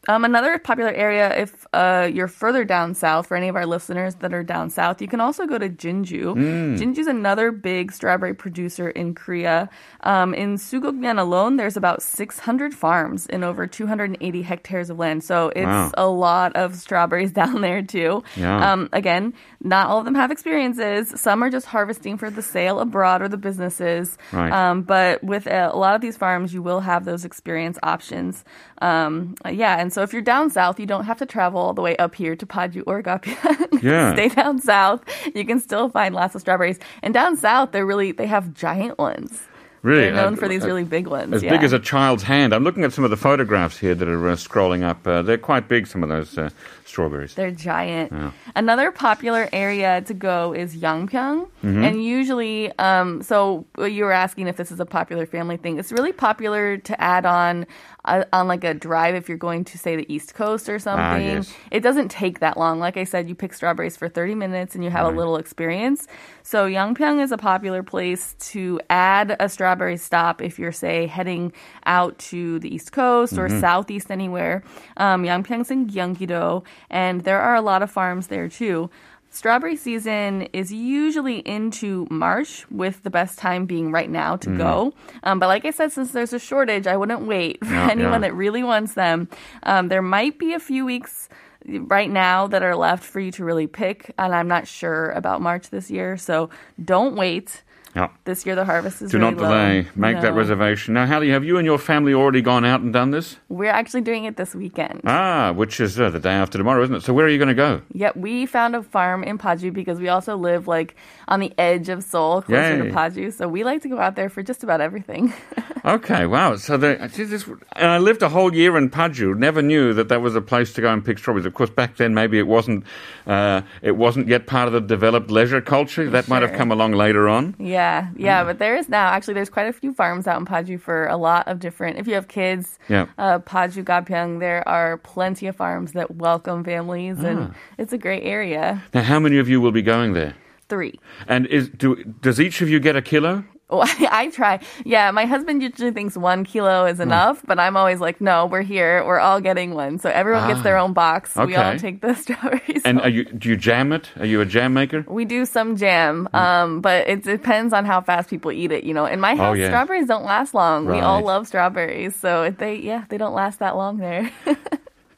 Um, 0.08 0.24
another 0.24 0.58
popular 0.58 0.90
area, 0.90 1.36
if 1.36 1.66
uh, 1.74 2.08
you're 2.10 2.28
further 2.28 2.64
down 2.64 2.94
south, 2.94 3.26
for 3.26 3.36
any 3.36 3.48
of 3.48 3.56
our 3.56 3.66
listeners 3.66 4.14
that 4.16 4.32
are 4.32 4.42
down 4.42 4.70
south, 4.70 5.02
you 5.02 5.06
can 5.06 5.20
also 5.20 5.44
go 5.46 5.58
to 5.58 5.68
Jinju. 5.68 6.34
Mm. 6.34 6.78
Jinju 6.78 6.98
is 6.98 7.06
another 7.06 7.52
big 7.52 7.92
strawberry 7.92 8.34
producer 8.34 8.88
in 8.88 9.14
Korea. 9.14 9.68
Um, 10.00 10.32
in 10.32 10.56
Sugokmyeon 10.56 11.20
alone, 11.20 11.56
there's 11.56 11.76
about 11.76 12.02
600 12.02 12.72
farms 12.72 13.26
in 13.26 13.44
over 13.44 13.66
280 13.66 14.42
hectares 14.42 14.88
of 14.88 14.98
land. 14.98 15.22
So 15.24 15.52
it's 15.54 15.66
Wow. 15.66 15.92
a 15.98 16.06
lot 16.08 16.56
of 16.56 16.74
strawberries 16.74 17.32
down 17.40 17.60
there 17.60 17.82
too. 17.82 18.24
Yeah. 18.34 18.72
Um, 18.72 18.88
again, 18.94 19.34
not 19.60 19.88
all 19.88 19.98
of 19.98 20.04
them 20.04 20.14
have 20.14 20.30
experiences. 20.30 21.20
Some 21.20 21.42
are 21.42 21.50
just 21.50 21.66
harvesting 21.66 22.16
for 22.16 22.30
the 22.30 22.42
sale 22.42 22.78
abroad 22.78 23.22
or 23.22 23.28
the 23.28 23.36
businesses. 23.36 24.16
Right. 24.32 24.52
Um, 24.52 24.82
but 24.82 25.22
with 25.24 25.46
a, 25.46 25.70
a 25.72 25.76
lot 25.76 25.94
of 25.94 26.00
these 26.00 26.16
farms, 26.16 26.54
you 26.54 26.62
will 26.62 26.80
have 26.80 27.04
those 27.04 27.24
experience 27.24 27.78
options. 27.82 28.44
Um, 28.80 29.34
yeah, 29.50 29.80
and 29.80 29.92
so 29.92 30.02
if 30.02 30.12
you're 30.12 30.22
down 30.22 30.50
south, 30.50 30.78
you 30.78 30.86
don't 30.86 31.04
have 31.04 31.18
to 31.18 31.26
travel 31.26 31.60
all 31.60 31.74
the 31.74 31.82
way 31.82 31.96
up 31.96 32.14
here 32.14 32.36
to 32.36 32.46
Paju 32.46 32.84
or 32.86 33.02
Gapyeong. 33.02 33.66
Yeah. 33.82 34.14
Stay 34.14 34.28
down 34.28 34.60
south. 34.60 35.04
You 35.34 35.44
can 35.44 35.60
still 35.60 35.88
find 35.88 36.12
lots 36.12 36.34
of 36.34 36.40
strawberries. 36.40 36.80
And 37.00 37.14
down 37.14 37.36
south, 37.36 37.70
they're 37.70 37.86
really 37.86 38.10
they 38.10 38.26
have 38.26 38.52
giant 38.52 38.98
ones. 38.98 39.40
Really, 39.82 40.02
They're 40.02 40.14
known 40.14 40.34
uh, 40.34 40.36
for 40.36 40.48
these 40.48 40.64
uh, 40.64 40.66
really 40.66 40.84
big 40.84 41.06
ones. 41.06 41.32
As 41.32 41.42
yeah. 41.42 41.50
big 41.50 41.62
as 41.62 41.72
a 41.72 41.78
child's 41.78 42.22
hand. 42.22 42.52
I'm 42.52 42.64
looking 42.64 42.84
at 42.84 42.92
some 42.92 43.04
of 43.04 43.10
the 43.10 43.16
photographs 43.16 43.78
here 43.78 43.94
that 43.94 44.08
are 44.08 44.28
uh, 44.28 44.34
scrolling 44.34 44.82
up. 44.82 45.06
Uh, 45.06 45.22
they're 45.22 45.38
quite 45.38 45.68
big. 45.68 45.86
Some 45.86 46.02
of 46.02 46.08
those 46.08 46.36
uh, 46.36 46.50
strawberries. 46.84 47.34
They're 47.34 47.50
giant. 47.50 48.12
Yeah. 48.12 48.32
Another 48.56 48.90
popular 48.90 49.48
area 49.52 50.00
to 50.02 50.14
go 50.14 50.52
is 50.52 50.76
Yangpyeong. 50.76 51.48
Mm-hmm. 51.62 51.84
And 51.84 52.04
usually, 52.04 52.76
um, 52.78 53.22
so 53.22 53.66
you 53.78 54.04
were 54.04 54.12
asking 54.12 54.48
if 54.48 54.56
this 54.56 54.72
is 54.72 54.80
a 54.80 54.86
popular 54.86 55.26
family 55.26 55.56
thing. 55.56 55.78
It's 55.78 55.92
really 55.92 56.12
popular 56.12 56.78
to 56.78 57.00
add 57.00 57.24
on 57.24 57.66
uh, 58.08 58.24
on 58.32 58.48
like 58.48 58.64
a 58.64 58.74
drive 58.74 59.14
if 59.14 59.28
you're 59.28 59.38
going 59.38 59.64
to 59.64 59.78
say 59.78 59.96
the 59.96 60.12
East 60.12 60.34
Coast 60.34 60.68
or 60.68 60.78
something. 60.78 61.02
Ah, 61.04 61.16
yes. 61.16 61.54
It 61.70 61.80
doesn't 61.80 62.08
take 62.10 62.40
that 62.40 62.56
long. 62.56 62.80
Like 62.80 62.96
I 62.96 63.04
said, 63.04 63.28
you 63.28 63.34
pick 63.34 63.52
strawberries 63.52 63.96
for 63.96 64.08
30 64.08 64.34
minutes 64.34 64.74
and 64.74 64.82
you 64.82 64.90
have 64.90 65.06
a 65.06 65.10
little 65.16 65.36
experience. 65.36 66.06
So 66.42 66.66
Yangpyeong 66.66 67.22
is 67.22 67.30
a 67.32 67.36
popular 67.36 67.82
place 67.82 68.34
to 68.52 68.80
add 68.88 69.36
a 69.38 69.48
strawberry 69.48 69.96
stop 69.98 70.40
if 70.40 70.58
you're 70.58 70.72
say 70.72 71.06
heading 71.06 71.52
out 71.84 72.18
to 72.30 72.58
the 72.60 72.74
East 72.74 72.92
Coast 72.92 73.34
or 73.36 73.48
Mm-hmm. 73.48 73.60
southeast 73.60 74.10
anywhere. 74.10 74.62
Um, 74.96 75.22
Yangpyeong's 75.24 75.70
in 75.70 75.86
Gyeonggi-do, 75.88 76.62
and 76.90 77.22
there 77.24 77.40
are 77.40 77.54
a 77.54 77.60
lot 77.62 77.82
of 77.82 77.90
farms 77.90 78.28
there 78.28 78.48
too. 78.48 78.90
Strawberry 79.30 79.76
season 79.76 80.42
is 80.52 80.72
usually 80.72 81.38
into 81.40 82.06
March, 82.10 82.64
with 82.70 83.02
the 83.02 83.10
best 83.10 83.38
time 83.38 83.66
being 83.66 83.92
right 83.92 84.10
now 84.10 84.36
to 84.36 84.50
go. 84.56 84.94
Um, 85.22 85.38
but 85.38 85.46
like 85.48 85.64
I 85.64 85.70
said, 85.70 85.92
since 85.92 86.12
there's 86.12 86.32
a 86.32 86.38
shortage, 86.38 86.86
I 86.86 86.96
wouldn't 86.96 87.20
wait 87.26 87.58
for 87.64 87.72
Yeah, 87.72 87.90
anyone 87.90 88.12
yeah. 88.14 88.18
that 88.28 88.34
really 88.34 88.62
wants 88.64 88.94
them. 88.94 89.28
Um, 89.64 89.88
there 89.88 90.02
might 90.02 90.38
be 90.38 90.54
a 90.54 90.58
few 90.58 90.84
weeks 90.84 91.28
right 91.66 92.10
now 92.10 92.46
that 92.46 92.62
are 92.62 92.74
left 92.74 93.04
for 93.04 93.20
you 93.20 93.30
to 93.32 93.44
really 93.44 93.66
pick, 93.66 94.14
and 94.18 94.34
I'm 94.34 94.48
not 94.48 94.66
sure 94.66 95.10
about 95.10 95.42
March 95.42 95.70
this 95.70 95.90
year, 95.90 96.16
so 96.16 96.48
don't 96.82 97.14
wait. 97.14 97.62
Yeah. 97.96 98.08
This 98.24 98.44
year 98.46 98.54
the 98.54 98.64
harvest 98.64 99.02
is 99.02 99.10
Do 99.10 99.18
really 99.18 99.30
not 99.34 99.42
low. 99.42 99.48
delay. 99.48 99.86
Make 99.96 100.20
that 100.20 100.34
reservation. 100.34 100.94
Now, 100.94 101.06
Hallie, 101.06 101.30
have 101.30 101.42
you 101.44 101.56
and 101.56 101.64
your 101.66 101.78
family 101.78 102.12
already 102.14 102.42
gone 102.42 102.64
out 102.64 102.80
and 102.80 102.92
done 102.92 103.10
this? 103.10 103.36
We're 103.48 103.70
actually 103.70 104.02
doing 104.02 104.24
it 104.24 104.36
this 104.36 104.54
weekend. 104.54 105.00
Ah, 105.04 105.52
which 105.52 105.80
is 105.80 105.98
uh, 105.98 106.10
the 106.10 106.20
day 106.20 106.32
after 106.32 106.58
tomorrow, 106.58 106.82
isn't 106.84 106.94
it? 106.96 107.02
So, 107.02 107.12
where 107.14 107.24
are 107.26 107.30
you 107.30 107.38
going 107.38 107.48
to 107.48 107.54
go? 107.54 107.80
Yep, 107.94 108.16
we 108.16 108.46
found 108.46 108.76
a 108.76 108.82
farm 108.82 109.24
in 109.24 109.38
Paju 109.38 109.72
because 109.72 109.98
we 110.00 110.08
also 110.08 110.36
live 110.36 110.68
like 110.68 110.96
on 111.28 111.40
the 111.40 111.52
edge 111.58 111.88
of 111.88 112.04
Seoul, 112.04 112.42
closer 112.42 112.76
Yay. 112.76 112.88
to 112.90 112.94
Paju. 112.94 113.32
So 113.32 113.48
we 113.48 113.64
like 113.64 113.82
to 113.82 113.88
go 113.88 113.98
out 113.98 114.16
there 114.16 114.28
for 114.28 114.42
just 114.42 114.62
about 114.62 114.80
everything. 114.80 115.32
Okay, 115.84 116.26
wow. 116.26 116.56
So 116.56 116.76
the, 116.76 116.96
this, 117.16 117.46
and 117.46 117.86
I 117.86 117.98
lived 117.98 118.20
a 118.22 118.28
whole 118.28 118.52
year 118.52 118.76
in 118.76 118.90
Paju. 118.90 119.38
Never 119.38 119.62
knew 119.62 119.94
that 119.94 120.08
that 120.08 120.20
was 120.20 120.34
a 120.34 120.40
place 120.42 120.72
to 120.74 120.80
go 120.82 120.92
and 120.92 121.02
pick 121.04 121.18
strawberries. 121.18 121.46
Of 121.46 121.54
course, 121.54 121.70
back 121.70 121.96
then 121.96 122.12
maybe 122.14 122.38
it 122.38 122.46
wasn't. 122.48 122.84
Uh, 123.26 123.62
it 123.80 123.92
wasn't 123.96 124.26
yet 124.28 124.46
part 124.46 124.66
of 124.66 124.74
the 124.74 124.80
developed 124.80 125.30
leisure 125.30 125.60
culture. 125.62 126.10
That 126.10 126.28
might 126.28 126.42
have 126.42 126.52
come 126.52 126.72
along 126.72 126.92
later 126.92 127.28
on. 127.28 127.54
yeah, 127.60 127.77
yeah, 127.78 128.08
yeah, 128.28 128.44
but 128.48 128.56
there 128.58 128.76
is 128.80 128.88
now 128.88 129.06
actually 129.16 129.34
there's 129.38 129.50
quite 129.58 129.68
a 129.68 129.72
few 129.82 129.92
farms 130.00 130.26
out 130.26 130.38
in 130.40 130.46
Paju 130.52 130.76
for 130.86 130.98
a 131.06 131.16
lot 131.28 131.42
of 131.50 131.54
different. 131.66 131.98
If 132.00 132.06
you 132.08 132.14
have 132.20 132.26
kids, 132.40 132.78
Yeah. 132.88 133.06
uh, 133.24 133.38
Paju 133.52 133.80
Gapyeong, 133.90 134.40
there 134.46 134.62
are 134.76 134.96
plenty 135.14 135.46
of 135.50 135.54
farms 135.56 135.92
that 135.92 136.08
welcome 136.26 136.60
families, 136.64 137.16
Ah. 137.20 137.28
and 137.30 137.38
it's 137.80 137.92
a 137.98 137.98
great 138.06 138.24
area. 138.36 138.64
Now, 138.94 139.02
how 139.12 139.18
many 139.20 139.38
of 139.42 139.46
you 139.48 139.58
will 139.60 139.72
be 139.80 139.82
going 139.94 140.10
there? 140.14 140.34
Three. 140.68 140.94
And 141.26 141.46
is 141.46 141.64
do 141.82 141.88
does 142.26 142.38
each 142.40 142.60
of 142.64 142.68
you 142.72 142.78
get 142.88 142.94
a 142.96 143.02
kilo? 143.10 143.44
Oh, 143.70 143.80
I, 143.84 144.08
I 144.10 144.28
try. 144.30 144.60
Yeah, 144.84 145.10
my 145.10 145.26
husband 145.26 145.62
usually 145.62 145.90
thinks 145.90 146.16
one 146.16 146.44
kilo 146.44 146.84
Hmm. 146.84 146.90
is 146.90 147.00
enough, 147.00 147.42
but 147.46 147.58
I'm 147.60 147.76
always 147.76 148.00
like, 148.00 148.18
no, 148.20 148.46
we're 148.46 148.62
here. 148.62 149.04
We're 149.04 149.18
all 149.20 149.40
getting 149.42 149.74
one. 149.74 149.98
So 149.98 150.08
everyone 150.08 150.48
gets 150.48 150.62
their 150.62 150.78
own 150.78 150.94
box. 150.94 151.36
We 151.36 151.54
all 151.54 151.72
Ah. 151.74 151.76
take 151.76 152.00
the 152.00 152.14
strawberries. 152.22 152.82
And 152.86 153.00
are 153.00 153.10
you, 153.10 153.24
do 153.24 153.48
you 153.50 153.56
jam 153.56 153.92
it? 153.92 154.08
Are 154.18 154.24
you 154.24 154.40
a 154.40 154.46
jam 154.46 154.72
maker? 154.72 155.04
We 155.06 155.24
do 155.26 155.44
some 155.44 155.76
jam, 155.76 156.28
um, 156.32 156.80
but 156.80 157.06
it 157.08 157.24
depends 157.24 157.72
on 157.74 157.84
how 157.84 158.00
fast 158.00 158.30
people 158.30 158.50
eat 158.52 158.72
it. 158.72 158.84
You 158.84 158.94
know, 158.94 159.04
in 159.04 159.20
my 159.20 159.32
Oh, 159.32 159.36
house, 159.36 159.58
yeah. 159.58 159.68
strawberries 159.68 160.06
don't 160.06 160.24
last 160.24 160.54
long. 160.54 160.86
We 160.86 161.00
all 161.00 161.20
love 161.22 161.46
strawberries, 161.46 162.16
so 162.16 162.50
they, 162.50 162.76
yeah, 162.76 163.04
they 163.10 163.18
don't 163.18 163.34
last 163.34 163.58
that 163.58 163.76
long 163.76 163.98
there. 163.98 164.30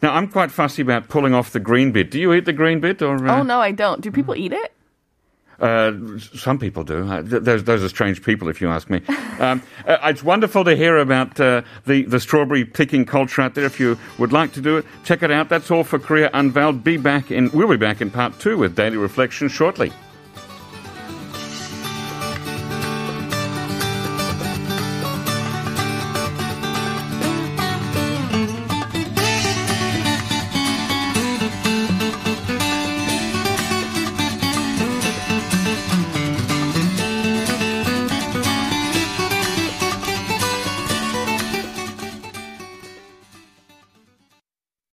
Now, 0.03 0.15
I'm 0.15 0.29
quite 0.29 0.51
fussy 0.51 0.81
about 0.81 1.09
pulling 1.11 1.35
off 1.35 1.51
the 1.53 1.61
green 1.61 1.93
bit. 1.93 2.11
Do 2.11 2.19
you 2.19 2.33
eat 2.33 2.47
the 2.47 2.55
green 2.55 2.81
bit, 2.81 3.03
or? 3.03 3.17
Uh, 3.17 3.41
oh 3.41 3.43
no, 3.43 3.61
I 3.61 3.71
don't. 3.71 4.01
Do 4.01 4.11
people 4.11 4.35
eat 4.35 4.51
it? 4.51 4.73
Uh, 5.61 5.93
some 6.19 6.59
people 6.59 6.85
do. 6.85 7.07
Uh, 7.07 7.23
those, 7.23 7.65
those 7.65 7.83
are 7.83 7.89
strange 7.89 8.23
people, 8.23 8.49
if 8.49 8.61
you 8.61 8.69
ask 8.69 8.91
me. 8.91 9.01
Um, 9.41 9.63
uh, 9.87 9.97
it's 10.05 10.23
wonderful 10.23 10.65
to 10.65 10.77
hear 10.77 10.99
about 10.99 11.41
uh, 11.41 11.63
the, 11.87 12.03
the 12.03 12.21
strawberry 12.21 12.63
picking 12.63 13.07
culture 13.07 13.41
out 13.41 13.55
there. 13.55 13.65
If 13.65 13.81
you 13.81 13.99
would 14.19 14.35
like 14.35 14.53
to 14.53 14.61
do 14.61 14.77
it, 14.77 14.85
check 15.03 15.23
it 15.23 15.31
out. 15.31 15.49
That's 15.49 15.71
all 15.71 15.83
for 15.83 15.99
Korea 15.99 16.29
Unveiled. 16.35 16.85
Be 16.85 16.99
back 16.99 17.31
in, 17.31 17.51
we'll 17.53 17.67
be 17.67 17.79
back 17.79 18.03
in 18.03 18.11
part 18.11 18.39
two 18.39 18.59
with 18.59 18.77
Daily 18.77 18.99
Reflection 18.99 19.49
shortly. 19.49 19.93